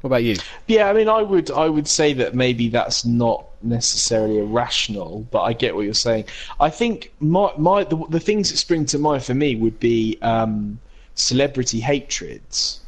What 0.00 0.08
about 0.08 0.22
you? 0.24 0.36
Yeah, 0.68 0.88
I 0.88 0.92
mean, 0.92 1.08
I 1.08 1.22
would 1.22 1.50
I 1.50 1.68
would 1.68 1.88
say 1.88 2.12
that 2.14 2.34
maybe 2.34 2.68
that's 2.68 3.04
not 3.04 3.44
necessarily 3.62 4.38
irrational, 4.38 5.26
but 5.30 5.42
I 5.42 5.52
get 5.52 5.74
what 5.74 5.84
you're 5.84 5.92
saying. 5.94 6.24
I 6.60 6.70
think 6.70 7.12
my 7.20 7.52
my 7.58 7.84
the, 7.84 7.96
the 8.08 8.20
things 8.20 8.50
that 8.50 8.56
spring 8.58 8.86
to 8.86 8.98
mind 8.98 9.24
for 9.24 9.34
me 9.34 9.56
would 9.56 9.78
be 9.80 10.16
um, 10.22 10.78
celebrity 11.14 11.80
hatreds, 11.80 12.80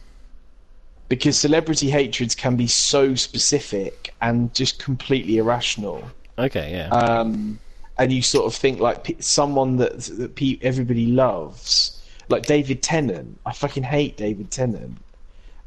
because 1.10 1.36
celebrity 1.36 1.90
hatreds 1.90 2.36
can 2.36 2.56
be 2.56 2.68
so 2.68 3.16
specific 3.16 4.14
and 4.22 4.54
just 4.54 4.78
completely 4.78 5.38
irrational. 5.38 6.02
Okay, 6.38 6.70
yeah. 6.70 6.88
Um, 6.88 7.58
and 7.98 8.12
you 8.12 8.22
sort 8.22 8.46
of 8.46 8.54
think 8.54 8.78
like 8.80 9.16
someone 9.18 9.76
that 9.76 9.98
that 10.20 10.36
pe- 10.36 10.60
everybody 10.62 11.06
loves, 11.06 12.00
like 12.28 12.46
David 12.46 12.82
Tennant. 12.82 13.38
I 13.44 13.52
fucking 13.52 13.82
hate 13.82 14.16
David 14.16 14.50
Tennant. 14.50 14.96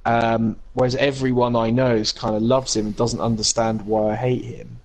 Um, 0.06 0.56
whereas 0.74 0.96
everyone 0.96 1.56
I 1.56 1.70
know 1.70 1.94
is 1.94 2.12
kind 2.12 2.36
of 2.36 2.42
loves 2.42 2.76
him 2.76 2.88
and 2.88 2.96
doesn't 2.96 3.22
understand 3.22 3.86
why 3.86 4.12
I 4.12 4.16
hate 4.16 4.46
him. 4.46 4.80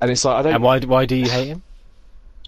And 0.00 0.10
it's 0.10 0.24
like 0.24 0.36
I 0.36 0.42
don't. 0.42 0.54
and 0.54 0.62
why 0.64 0.80
why 0.80 1.06
do 1.06 1.14
you 1.14 1.30
hate 1.30 1.46
him? 1.46 1.62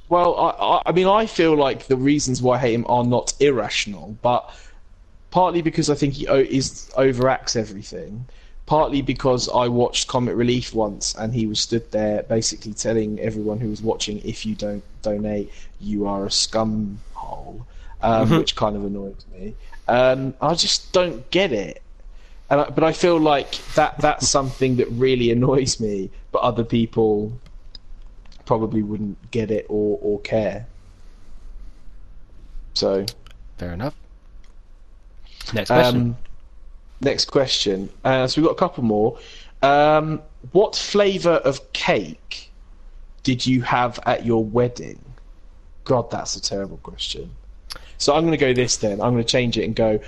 Well, 0.08 0.36
I, 0.36 0.50
I, 0.50 0.82
I 0.86 0.92
mean, 0.92 1.06
I 1.06 1.26
feel 1.26 1.56
like 1.56 1.86
the 1.86 1.96
reasons 1.96 2.42
why 2.42 2.56
I 2.56 2.58
hate 2.58 2.74
him 2.74 2.86
are 2.88 3.04
not 3.04 3.32
irrational, 3.40 4.18
but 4.20 4.50
partly 5.34 5.62
because 5.62 5.90
I 5.90 5.96
think 5.96 6.14
he 6.14 6.28
o- 6.28 6.48
is 6.60 6.88
overacts 6.96 7.56
everything. 7.56 8.24
Partly 8.66 9.02
because 9.02 9.48
I 9.48 9.66
watched 9.68 10.06
Comic 10.06 10.36
Relief 10.36 10.72
once, 10.72 11.14
and 11.16 11.34
he 11.34 11.44
was 11.46 11.58
stood 11.60 11.90
there 11.90 12.22
basically 12.22 12.72
telling 12.72 13.18
everyone 13.20 13.58
who 13.58 13.68
was 13.68 13.82
watching, 13.82 14.22
"If 14.24 14.46
you 14.46 14.54
don't 14.54 14.84
donate, 15.02 15.50
you 15.80 16.06
are 16.06 16.24
a 16.24 16.30
scum 16.30 16.98
hole," 17.12 17.66
um, 18.00 18.30
Mhm. 18.30 18.38
which 18.38 18.54
kind 18.54 18.76
of 18.76 18.84
annoyed 18.84 19.22
me. 19.34 19.54
Um, 19.88 20.34
I 20.40 20.54
just 20.54 20.92
don't 20.92 21.28
get 21.30 21.50
it. 21.52 21.82
And 22.48 22.60
I, 22.60 22.70
but 22.70 22.84
I 22.84 22.92
feel 22.92 23.18
like 23.18 23.50
that 23.74 23.98
that's 23.98 24.28
something 24.28 24.76
that 24.76 24.88
really 24.92 25.30
annoys 25.32 25.80
me, 25.80 26.10
but 26.32 26.40
other 26.42 26.64
people 26.64 27.32
probably 28.46 28.82
wouldn't 28.82 29.18
get 29.32 29.50
it 29.50 29.66
or, 29.68 29.98
or 30.00 30.20
care. 30.20 30.66
So, 32.74 33.04
Fair 33.58 33.72
enough. 33.72 33.94
Next 35.52 35.68
question. 35.68 36.00
um, 36.00 36.16
next 37.00 37.26
question. 37.26 37.90
Uh, 38.04 38.26
so 38.26 38.40
we've 38.40 38.48
got 38.48 38.52
a 38.52 38.58
couple 38.58 38.84
more. 38.84 39.18
Um, 39.62 40.22
what 40.52 40.76
flavour 40.76 41.34
of 41.36 41.72
cake 41.72 42.50
did 43.22 43.46
you 43.46 43.62
have 43.62 43.98
at 44.06 44.24
your 44.24 44.44
wedding? 44.44 45.02
God, 45.84 46.10
that's 46.10 46.36
a 46.36 46.40
terrible 46.40 46.78
question. 46.78 47.30
So 47.98 48.14
I'm 48.14 48.22
going 48.22 48.32
to 48.32 48.38
go 48.38 48.52
this 48.52 48.76
then. 48.78 49.00
I'm 49.00 49.12
going 49.12 49.24
to 49.24 49.24
change 49.24 49.58
it 49.58 49.64
and 49.64 49.74
go. 49.74 50.00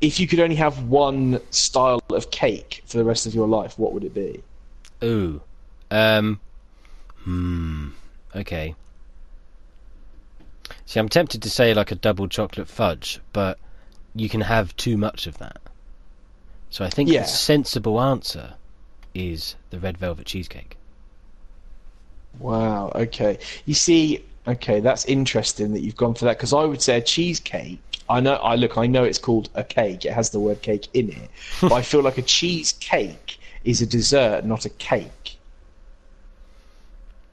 If 0.00 0.20
you 0.20 0.26
could 0.26 0.40
only 0.40 0.56
have 0.56 0.84
one 0.84 1.40
style 1.50 2.00
of 2.10 2.30
cake 2.30 2.82
for 2.86 2.98
the 2.98 3.04
rest 3.04 3.26
of 3.26 3.34
your 3.34 3.48
life, 3.48 3.78
what 3.78 3.92
would 3.92 4.04
it 4.04 4.14
be? 4.14 4.42
Ooh. 5.02 5.40
Um. 5.90 6.40
Hmm. 7.24 7.88
Okay. 8.34 8.74
See, 10.86 11.00
I'm 11.00 11.08
tempted 11.08 11.42
to 11.42 11.50
say 11.50 11.74
like 11.74 11.90
a 11.90 11.94
double 11.94 12.28
chocolate 12.28 12.68
fudge, 12.68 13.20
but 13.32 13.58
you 14.20 14.28
can 14.28 14.40
have 14.42 14.76
too 14.76 14.96
much 14.96 15.26
of 15.26 15.38
that. 15.38 15.58
So 16.70 16.84
I 16.84 16.90
think 16.90 17.08
Yeah. 17.08 17.22
the 17.22 17.28
sensible 17.28 18.00
answer 18.00 18.54
is 19.14 19.56
the 19.70 19.78
red 19.78 19.96
velvet 19.96 20.26
cheesecake. 20.26 20.76
Wow. 22.38 22.92
Okay. 22.94 23.38
You 23.66 23.74
see, 23.74 24.24
okay, 24.46 24.80
that's 24.80 25.04
interesting 25.06 25.72
that 25.72 25.80
you've 25.80 25.96
gone 25.96 26.14
for 26.14 26.24
that 26.26 26.36
because 26.36 26.52
I 26.52 26.64
would 26.64 26.82
say 26.82 26.98
a 26.98 27.02
cheesecake. 27.02 27.80
I 28.10 28.20
know. 28.20 28.34
I 28.34 28.54
look. 28.54 28.78
I 28.78 28.86
know 28.86 29.04
it's 29.04 29.18
called 29.18 29.50
a 29.54 29.64
cake. 29.64 30.04
It 30.04 30.12
has 30.12 30.30
the 30.30 30.40
word 30.40 30.62
cake 30.62 30.88
in 30.94 31.10
it, 31.10 31.30
but 31.60 31.72
I 31.72 31.82
feel 31.90 32.02
like 32.02 32.16
a 32.18 32.22
cheesecake 32.22 33.38
is 33.64 33.82
a 33.82 33.86
dessert, 33.86 34.44
not 34.44 34.64
a 34.64 34.70
cake. 34.70 35.37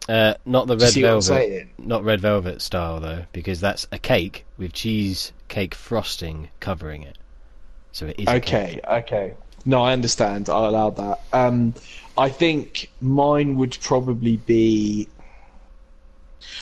Uh, 0.07 0.35
not 0.45 0.67
the 0.67 0.77
red 0.77 0.91
see 0.91 1.01
what 1.03 1.13
I'm 1.13 1.21
velvet, 1.21 1.67
not 1.79 2.03
red 2.03 2.21
velvet 2.21 2.61
style 2.61 2.99
though, 2.99 3.25
because 3.31 3.59
that's 3.59 3.87
a 3.91 3.97
cake 3.97 4.45
with 4.57 4.71
cheesecake 4.73 5.73
frosting 5.73 6.49
covering 6.59 7.01
it. 7.03 7.17
So 7.91 8.07
it 8.07 8.19
is 8.19 8.27
a 8.27 8.39
cake. 8.39 8.79
Okay. 8.85 8.97
Okay. 8.99 9.33
No, 9.65 9.81
I 9.83 9.93
understand. 9.93 10.47
I 10.49 10.67
allowed 10.67 10.97
that. 10.97 11.19
Um, 11.33 11.73
I 12.17 12.29
think 12.29 12.91
mine 13.01 13.55
would 13.55 13.77
probably 13.81 14.37
be. 14.37 15.07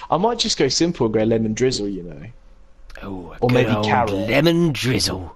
I 0.10 0.16
might 0.16 0.40
just 0.40 0.58
go 0.58 0.70
simple 0.70 1.08
and 1.08 1.14
go 1.14 1.24
lemon 1.24 1.54
drizzle. 1.54 1.90
You 1.90 2.04
know, 2.04 2.22
Oh, 3.02 3.36
Or 3.42 3.50
maybe 3.50 3.74
carrot. 3.84 4.12
lemon 4.14 4.72
drizzle. 4.72 5.36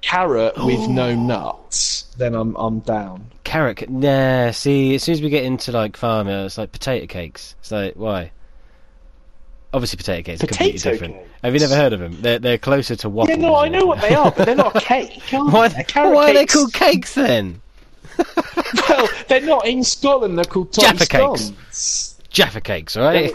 carrot 0.00 0.56
with 0.56 0.88
no 0.88 1.14
nuts. 1.14 2.06
Then 2.16 2.34
I'm 2.34 2.56
I'm 2.56 2.80
down. 2.80 3.30
Carrot, 3.48 3.88
nah. 3.88 4.50
See, 4.50 4.94
as 4.94 5.02
soon 5.02 5.14
as 5.14 5.22
we 5.22 5.30
get 5.30 5.42
into 5.42 5.72
like 5.72 5.96
farming, 5.96 6.34
it's 6.34 6.58
like 6.58 6.70
potato 6.70 7.06
cakes. 7.06 7.54
It's 7.60 7.72
like 7.72 7.94
why? 7.94 8.30
Obviously, 9.72 9.96
potato 9.96 10.22
cakes 10.22 10.44
are 10.44 10.48
completely 10.48 10.78
Potato 10.78 10.90
different. 10.92 11.14
cakes? 11.14 11.28
Have 11.42 11.54
you 11.54 11.60
never 11.60 11.74
heard 11.74 11.92
of 11.94 12.00
them? 12.00 12.20
They're 12.20 12.38
they're 12.38 12.58
closer 12.58 12.94
to 12.96 13.08
waffles. 13.08 13.38
Yeah, 13.38 13.42
no, 13.42 13.56
I 13.56 13.68
know 13.68 13.86
what 13.86 14.02
they 14.02 14.14
are, 14.14 14.30
but 14.30 14.44
they're 14.44 14.54
not 14.54 14.76
a 14.76 14.80
cake. 14.80 15.22
Why? 15.30 15.68
they? 15.68 15.84
Why 15.94 16.30
are 16.30 16.34
they 16.34 16.44
called 16.44 16.74
cakes 16.74 17.14
then? 17.14 17.62
Well, 18.88 19.08
they're 19.28 19.40
not 19.40 19.66
in 19.66 19.82
Scotland. 19.82 20.36
They're 20.36 20.44
called 20.44 20.72
Jaffa 20.74 21.06
cakes. 21.06 22.16
Jaffa 22.28 22.60
cakes, 22.60 22.96
right? 22.98 23.32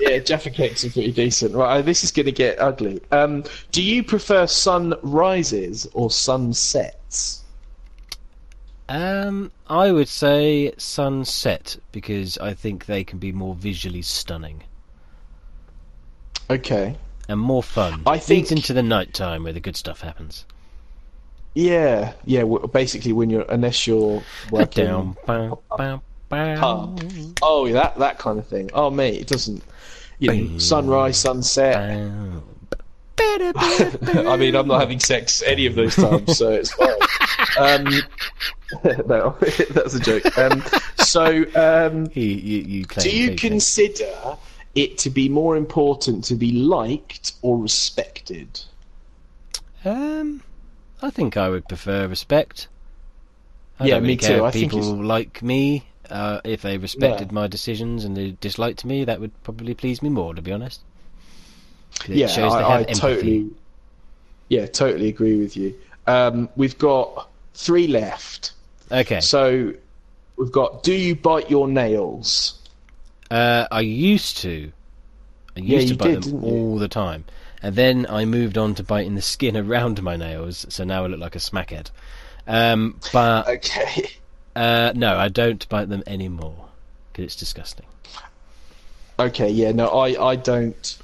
yeah, 0.00 0.18
Jaffa 0.18 0.50
cakes 0.50 0.84
are 0.84 0.90
pretty 0.90 1.12
decent. 1.12 1.54
Right, 1.54 1.78
uh, 1.78 1.82
this 1.82 2.02
is 2.02 2.10
going 2.10 2.26
to 2.26 2.32
get 2.32 2.58
ugly. 2.58 3.00
Um, 3.12 3.44
do 3.70 3.82
you 3.82 4.02
prefer 4.02 4.48
sunrises 4.48 5.86
or 5.92 6.10
sunsets? 6.10 7.44
Um, 8.88 9.50
I 9.68 9.92
would 9.92 10.08
say 10.08 10.72
sunset 10.78 11.76
because 11.92 12.38
I 12.38 12.54
think 12.54 12.86
they 12.86 13.04
can 13.04 13.18
be 13.18 13.32
more 13.32 13.54
visually 13.54 14.02
stunning 14.02 14.62
Okay. 16.50 16.96
and 17.28 17.38
more 17.40 17.62
fun. 17.62 18.02
I 18.06 18.12
Leads 18.14 18.26
think- 18.26 18.52
into 18.52 18.72
the 18.72 18.82
night 18.82 19.12
time 19.12 19.44
where 19.44 19.52
the 19.52 19.60
good 19.60 19.76
stuff 19.76 20.00
happens. 20.00 20.44
Yeah, 21.54 22.12
yeah. 22.24 22.40
w- 22.40 22.66
Basically, 22.68 23.12
when 23.12 23.30
you're 23.30 23.44
unless 23.48 23.86
you're 23.86 24.22
working. 24.50 24.84
Down, 24.86 25.16
bow, 25.26 25.60
bow, 25.76 26.02
bow. 26.28 26.56
Pub. 26.60 27.02
Oh, 27.42 27.66
yeah, 27.66 27.72
that 27.74 27.98
that 27.98 28.18
kind 28.18 28.38
of 28.38 28.46
thing. 28.46 28.70
Oh, 28.74 28.90
mate, 28.90 29.20
it 29.22 29.26
doesn't. 29.26 29.62
You 30.20 30.34
know, 30.34 30.58
sunrise, 30.58 31.16
sunset. 31.18 31.74
Bow. 31.74 32.42
I 34.30 34.36
mean, 34.38 34.54
I'm 34.54 34.68
not 34.68 34.80
having 34.80 35.00
sex 35.00 35.42
any 35.42 35.66
of 35.66 35.74
those 35.74 35.96
times, 35.96 36.38
so 36.38 36.50
it's 36.52 36.72
fine. 36.72 36.90
Um, 37.56 37.86
no, 39.06 39.36
that's 39.70 39.94
a 39.94 40.00
joke. 40.00 40.36
Um, 40.38 40.62
so, 40.98 41.44
um, 41.54 42.08
You, 42.14 42.22
you, 42.24 42.58
you 42.62 42.84
claim 42.86 43.04
do 43.04 43.16
you 43.16 43.28
fake 43.28 43.38
consider 43.40 44.36
it 44.74 44.98
to 44.98 45.10
be 45.10 45.28
more 45.28 45.56
important 45.56 46.24
to 46.24 46.34
be 46.34 46.52
liked 46.52 47.32
or 47.42 47.58
respected? 47.58 48.60
Um, 49.84 50.42
I 51.02 51.10
think 51.10 51.36
I 51.36 51.48
would 51.48 51.66
prefer 51.68 52.06
respect. 52.06 52.68
I 53.80 53.86
Yeah, 53.86 53.94
don't 53.94 54.02
really 54.02 54.14
me 54.14 54.16
care 54.18 54.28
too. 54.30 54.36
if 54.36 54.42
I 54.42 54.50
think 54.50 54.72
people 54.72 54.92
it's- 54.94 55.06
like 55.06 55.42
me. 55.42 55.84
Uh, 56.10 56.40
if 56.42 56.62
they 56.62 56.78
respected 56.78 57.28
Yeah. 57.28 57.34
my 57.34 57.46
decisions 57.46 58.02
and 58.02 58.16
they 58.16 58.30
disliked 58.40 58.82
me, 58.82 59.04
that 59.04 59.20
would 59.20 59.30
probably 59.42 59.74
please 59.74 60.02
me 60.02 60.08
more, 60.08 60.34
to 60.34 60.40
be 60.40 60.50
honest, 60.52 60.80
It 62.08 62.16
yeah, 62.16 62.26
shows 62.28 62.50
I, 62.54 62.62
I 62.64 62.70
have 62.78 62.80
empathy. 62.88 62.98
totally, 63.00 63.50
yeah, 64.48 64.64
totally 64.68 65.08
agree 65.08 65.36
with 65.38 65.54
you. 65.54 65.74
Um, 66.06 66.48
we've 66.56 66.78
got 66.78 67.28
three 67.58 67.88
left. 67.88 68.52
Okay. 68.90 69.20
So 69.20 69.74
we've 70.36 70.52
got: 70.52 70.82
Do 70.82 70.92
you 70.94 71.14
bite 71.16 71.50
your 71.50 71.68
nails? 71.68 72.54
Uh, 73.30 73.66
I 73.70 73.80
used 73.80 74.38
to. 74.38 74.72
I 75.56 75.60
Yeah, 75.60 75.80
used 75.80 75.88
to 75.88 75.94
you 75.94 75.98
bite 75.98 76.14
did, 76.14 76.22
them 76.24 76.44
all 76.44 76.78
the 76.78 76.88
time. 76.88 77.24
And 77.60 77.74
then 77.74 78.06
I 78.08 78.24
moved 78.24 78.56
on 78.56 78.76
to 78.76 78.84
biting 78.84 79.16
the 79.16 79.22
skin 79.22 79.56
around 79.64 80.02
my 80.02 80.16
nails, 80.16 80.64
so 80.68 80.84
now 80.84 81.04
I 81.04 81.08
look 81.08 81.20
like 81.20 81.34
a 81.36 81.40
smackhead. 81.40 81.90
Um, 82.46 82.98
but 83.12 83.48
Okay. 83.48 84.08
uh, 84.56 84.92
no, 84.94 85.16
I 85.18 85.28
don't 85.28 85.68
bite 85.68 85.88
them 85.88 86.02
anymore 86.06 86.68
because 87.12 87.24
it's 87.24 87.36
disgusting. 87.36 87.86
Okay. 89.18 89.50
Yeah. 89.50 89.72
No, 89.72 89.88
I, 89.88 90.30
I 90.30 90.36
don't 90.36 90.96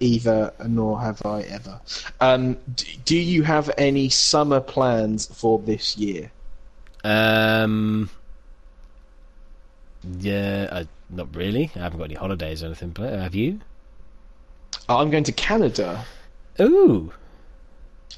either, 0.00 0.52
nor 0.66 1.00
have 1.00 1.24
I 1.24 1.42
ever. 1.42 1.80
Um, 2.20 2.56
d- 2.74 2.98
do 3.04 3.16
you 3.16 3.42
have 3.44 3.70
any 3.78 4.08
summer 4.08 4.60
plans 4.60 5.26
for 5.26 5.58
this 5.58 5.96
year? 5.96 6.30
Um, 7.04 8.10
yeah, 10.18 10.68
I, 10.72 10.88
not 11.10 11.34
really. 11.34 11.70
I 11.76 11.80
haven't 11.80 11.98
got 11.98 12.04
any 12.06 12.14
holidays 12.14 12.62
or 12.62 12.66
anything. 12.66 12.90
But 12.90 13.12
have 13.12 13.34
you? 13.34 13.60
I'm 14.88 15.10
going 15.10 15.24
to 15.24 15.32
Canada. 15.32 16.04
Ooh, 16.60 17.12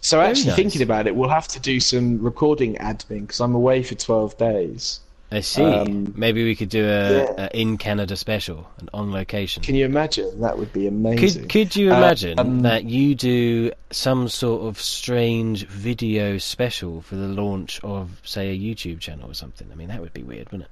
So 0.01 0.19
Very 0.19 0.31
actually, 0.31 0.47
nice. 0.49 0.57
thinking 0.57 0.83
about 0.83 1.07
it, 1.07 1.17
we'll 1.17 1.29
have 1.29 1.49
to 1.49 1.61
do 1.61 1.81
some 1.81 2.21
recording 2.23 2.75
admin 2.77 3.23
because 3.23 3.41
I'm 3.41 3.55
away 3.55 3.83
for 3.83 3.95
12 3.95 4.37
days. 4.39 5.01
I 5.31 5.41
see. 5.41 5.63
Um, 5.63 6.15
Maybe 6.17 6.43
we 6.43 6.57
could 6.57 6.71
do 6.71 6.85
a, 6.87 7.11
yeah. 7.11 7.49
a 7.53 7.61
in 7.61 7.77
Canada 7.77 8.17
special, 8.17 8.67
an 8.79 8.89
on 8.95 9.13
location. 9.13 9.63
Can 9.63 9.75
you 9.75 9.85
imagine? 9.85 10.41
That 10.41 10.57
would 10.57 10.73
be 10.73 10.87
amazing. 10.87 11.43
Could 11.43 11.51
could 11.51 11.77
you 11.77 11.93
Uh, 11.93 11.99
imagine 11.99 12.39
um, 12.39 12.61
that 12.61 12.85
you 12.85 13.15
do 13.15 13.71
some 13.91 14.29
sort 14.29 14.63
of 14.67 14.81
strange 14.81 15.67
video 15.67 16.39
special 16.39 17.03
for 17.03 17.17
the 17.17 17.29
launch 17.29 17.79
of, 17.85 18.23
say, 18.25 18.49
a 18.51 18.59
YouTube 18.59 19.01
channel 19.01 19.31
or 19.31 19.35
something? 19.35 19.69
I 19.71 19.75
mean, 19.75 19.89
that 19.89 20.01
would 20.01 20.15
be 20.15 20.23
weird, 20.23 20.47
wouldn't 20.51 20.63
it? 20.63 20.71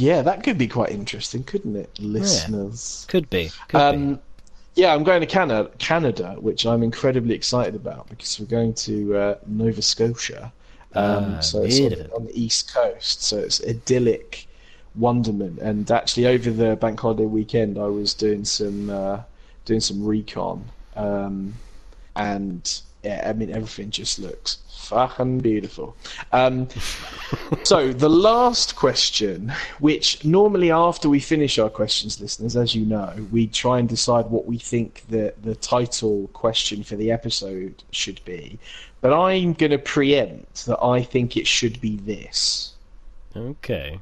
Yeah, 0.00 0.22
that 0.22 0.42
could 0.42 0.56
be 0.58 0.68
quite 0.68 0.90
interesting, 0.90 1.42
couldn't 1.44 1.76
it, 1.76 1.90
listeners? 1.98 3.06
Could 3.08 3.28
be. 3.30 3.50
Could 3.68 3.80
Um, 3.80 4.20
yeah, 4.74 4.94
I'm 4.94 5.04
going 5.04 5.20
to 5.20 5.26
Canada, 5.26 5.70
Canada, 5.78 6.36
which 6.38 6.66
I'm 6.66 6.82
incredibly 6.82 7.34
excited 7.34 7.74
about 7.74 8.08
because 8.08 8.38
we're 8.38 8.46
going 8.46 8.74
to 8.74 9.16
uh, 9.16 9.34
Nova 9.46 9.80
Scotia. 9.80 10.52
Um, 10.96 11.36
Ah, 11.36 11.40
so 11.40 11.62
it's 11.62 11.80
on, 11.80 11.90
beautiful. 11.90 12.16
on 12.16 12.24
the 12.26 12.40
east 12.40 12.72
coast, 12.74 13.22
so 13.22 13.38
it's 13.38 13.62
idyllic 13.64 14.48
wonderment. 14.94 15.58
And 15.60 15.90
actually, 15.90 16.26
over 16.26 16.50
the 16.50 16.76
bank 16.76 17.00
holiday 17.00 17.26
weekend, 17.26 17.78
I 17.78 17.86
was 17.88 18.14
doing 18.14 18.44
some 18.44 18.90
uh, 18.90 19.22
doing 19.66 19.80
some 19.80 20.04
recon, 20.04 20.72
um, 20.96 21.60
and 22.16 22.80
yeah, 23.06 23.28
I 23.28 23.32
mean 23.32 23.50
everything 23.50 23.90
just 23.90 24.18
looks 24.18 24.58
fucking 24.86 25.40
beautiful. 25.40 25.96
Um, 26.32 26.68
so 27.64 27.92
the 27.92 28.08
last 28.08 28.76
question, 28.76 29.52
which 29.80 30.24
normally 30.24 30.70
after 30.70 31.08
we 31.08 31.20
finish 31.20 31.58
our 31.58 31.68
questions, 31.68 32.20
listeners, 32.20 32.56
as 32.56 32.74
you 32.74 32.86
know, 32.86 33.12
we 33.32 33.48
try 33.48 33.78
and 33.78 33.88
decide 33.88 34.26
what 34.26 34.46
we 34.46 34.58
think 34.58 35.04
the 35.08 35.34
the 35.42 35.54
title 35.56 36.28
question 36.32 36.82
for 36.82 36.96
the 36.96 37.10
episode 37.10 37.82
should 37.90 38.20
be. 38.24 38.58
But 39.00 39.12
I'm 39.12 39.52
going 39.52 39.72
to 39.72 39.78
preempt 39.78 40.66
that 40.66 40.82
I 40.82 41.02
think 41.02 41.36
it 41.36 41.46
should 41.46 41.80
be 41.80 41.96
this. 41.96 42.72
Okay. 43.36 44.00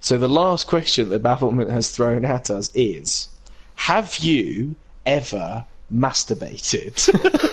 So 0.00 0.16
the 0.16 0.28
last 0.28 0.66
question 0.66 1.10
that 1.10 1.22
Bafflement 1.22 1.70
has 1.70 1.90
thrown 1.90 2.24
at 2.24 2.50
us 2.50 2.70
is: 2.74 3.28
Have 3.74 4.18
you 4.18 4.76
ever 5.04 5.64
masturbated? 5.92 6.96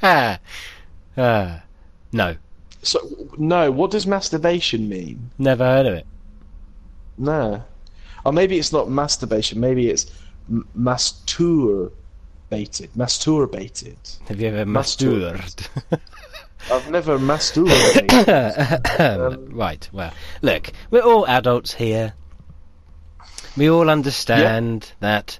Ah, 0.00 0.38
no, 2.12 2.36
so 2.82 3.28
no. 3.36 3.70
What 3.70 3.90
does 3.90 4.06
masturbation 4.06 4.88
mean? 4.88 5.30
never 5.38 5.64
heard 5.64 5.86
of 5.86 5.94
it. 5.94 6.06
No. 7.16 7.62
Or 8.24 8.32
maybe 8.32 8.58
it's 8.58 8.72
not 8.72 8.88
masturbation. 8.90 9.60
Maybe 9.60 9.88
it's 9.90 10.06
m- 10.48 10.66
masturbated. 10.78 11.90
Masturbated. 12.96 14.28
Have 14.28 14.40
you 14.40 14.48
ever 14.48 14.64
masturbated? 14.64 15.66
I've 16.72 16.90
never 16.90 17.18
masturbated. 17.18 18.08
Um, 18.98 19.48
right. 19.50 19.88
Well, 19.92 20.12
look, 20.42 20.72
we're 20.90 21.02
all 21.02 21.26
adults 21.26 21.72
here. 21.74 22.14
We 23.56 23.70
all 23.70 23.88
understand 23.90 24.92
that 25.00 25.38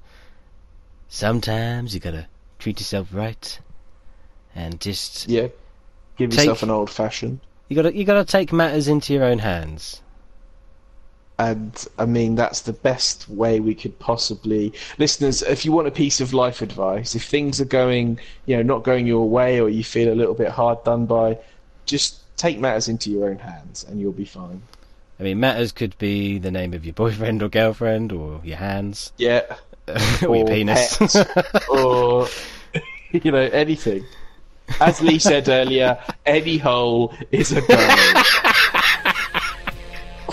sometimes 1.09 1.95
you 1.95 2.01
gotta 2.01 2.27
treat 2.59 2.81
yourself 2.81 3.09
right, 3.13 3.59
and 4.55 4.81
just 4.81 5.29
yeah. 5.29 5.49
Give 6.17 6.31
Take- 6.31 6.39
yourself 6.41 6.63
an 6.65 6.71
old 6.71 6.91
fashioned. 6.91 7.41
you 7.69 7.77
gotta 7.77 7.95
you 7.97 8.05
gotta 8.05 8.25
take 8.25 8.53
matters 8.53 8.89
into 8.89 9.13
your 9.15 9.25
own 9.25 9.39
hands. 9.39 10.03
And 11.41 11.87
I 11.97 12.05
mean, 12.05 12.35
that's 12.35 12.63
the 12.63 12.73
best 12.73 13.29
way 13.29 13.61
we 13.61 13.73
could 13.75 13.97
possibly. 14.01 14.73
Listeners, 14.99 15.41
if 15.43 15.65
you 15.65 15.71
want 15.71 15.87
a 15.87 15.93
piece 15.93 16.21
of 16.21 16.33
life 16.35 16.63
advice, 16.63 17.15
if 17.15 17.25
things 17.25 17.61
are 17.61 17.65
going, 17.65 18.19
you 18.47 18.57
know, 18.57 18.63
not 18.65 18.83
going 18.83 19.07
your 19.07 19.29
way 19.29 19.61
or 19.61 19.69
you 19.69 19.85
feel 19.85 20.13
a 20.13 20.17
little 20.17 20.35
bit 20.35 20.49
hard 20.49 20.83
done 20.83 21.07
by, 21.07 21.39
just 21.87 22.23
take 22.37 22.59
matters 22.59 22.89
into 22.89 23.09
your 23.13 23.29
own 23.31 23.39
hands 23.39 23.85
and 23.89 24.01
you'll 24.01 24.11
be 24.11 24.25
fine. 24.25 24.61
I 25.21 25.23
mean, 25.23 25.39
matters 25.39 25.71
could 25.71 25.97
be 25.99 26.39
the 26.39 26.51
name 26.51 26.75
of 26.75 26.85
your 26.85 26.95
boyfriend 26.95 27.41
or 27.41 27.49
girlfriend, 27.49 28.11
or 28.11 28.41
your 28.43 28.57
hands, 28.57 29.13
Yeah. 29.17 29.43
Or, 30.27 30.37
your 30.37 30.47
penis. 30.47 30.97
pets. 30.97 31.17
or, 31.69 32.29
you 33.13 33.33
know, 33.33 33.39
anything. 33.39 34.05
As 34.81 35.01
Lee 35.01 35.19
said 35.19 35.49
earlier, 35.49 35.99
any 36.27 36.59
hole 36.59 37.15
is 37.33 37.53
a 37.53 37.63
goal. 37.63 37.79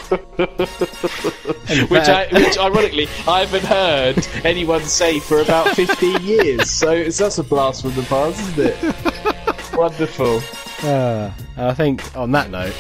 which, 1.90 2.10
I, 2.10 2.28
which, 2.32 2.58
ironically, 2.58 3.08
I 3.28 3.46
haven't 3.46 3.64
heard 3.64 4.28
anyone 4.44 4.82
say 4.82 5.20
for 5.20 5.42
about 5.42 5.76
15 5.76 6.22
years. 6.22 6.70
So 6.70 6.92
it's, 6.92 7.18
that's 7.18 7.38
a 7.38 7.44
blast 7.44 7.82
from 7.82 7.96
the 7.96 8.04
past, 8.04 8.40
isn't 8.42 8.68
it? 8.68 9.76
Wonderful. 9.76 10.42
Uh, 10.84 11.32
I 11.58 11.74
think 11.74 12.16
on 12.16 12.32
that 12.34 12.50
note, 12.50 12.76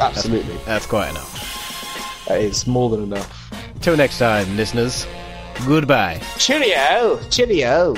Absolutely. 0.00 0.56
that's 0.64 0.86
quite 0.86 1.10
enough. 1.10 2.24
That 2.26 2.40
is 2.40 2.66
more 2.66 2.90
than 2.90 3.02
enough. 3.04 3.52
Till 3.80 3.96
next 3.96 4.18
time, 4.18 4.56
listeners. 4.56 5.06
Goodbye. 5.66 6.20
Cheerio! 6.38 7.20
Cheerio! 7.30 7.94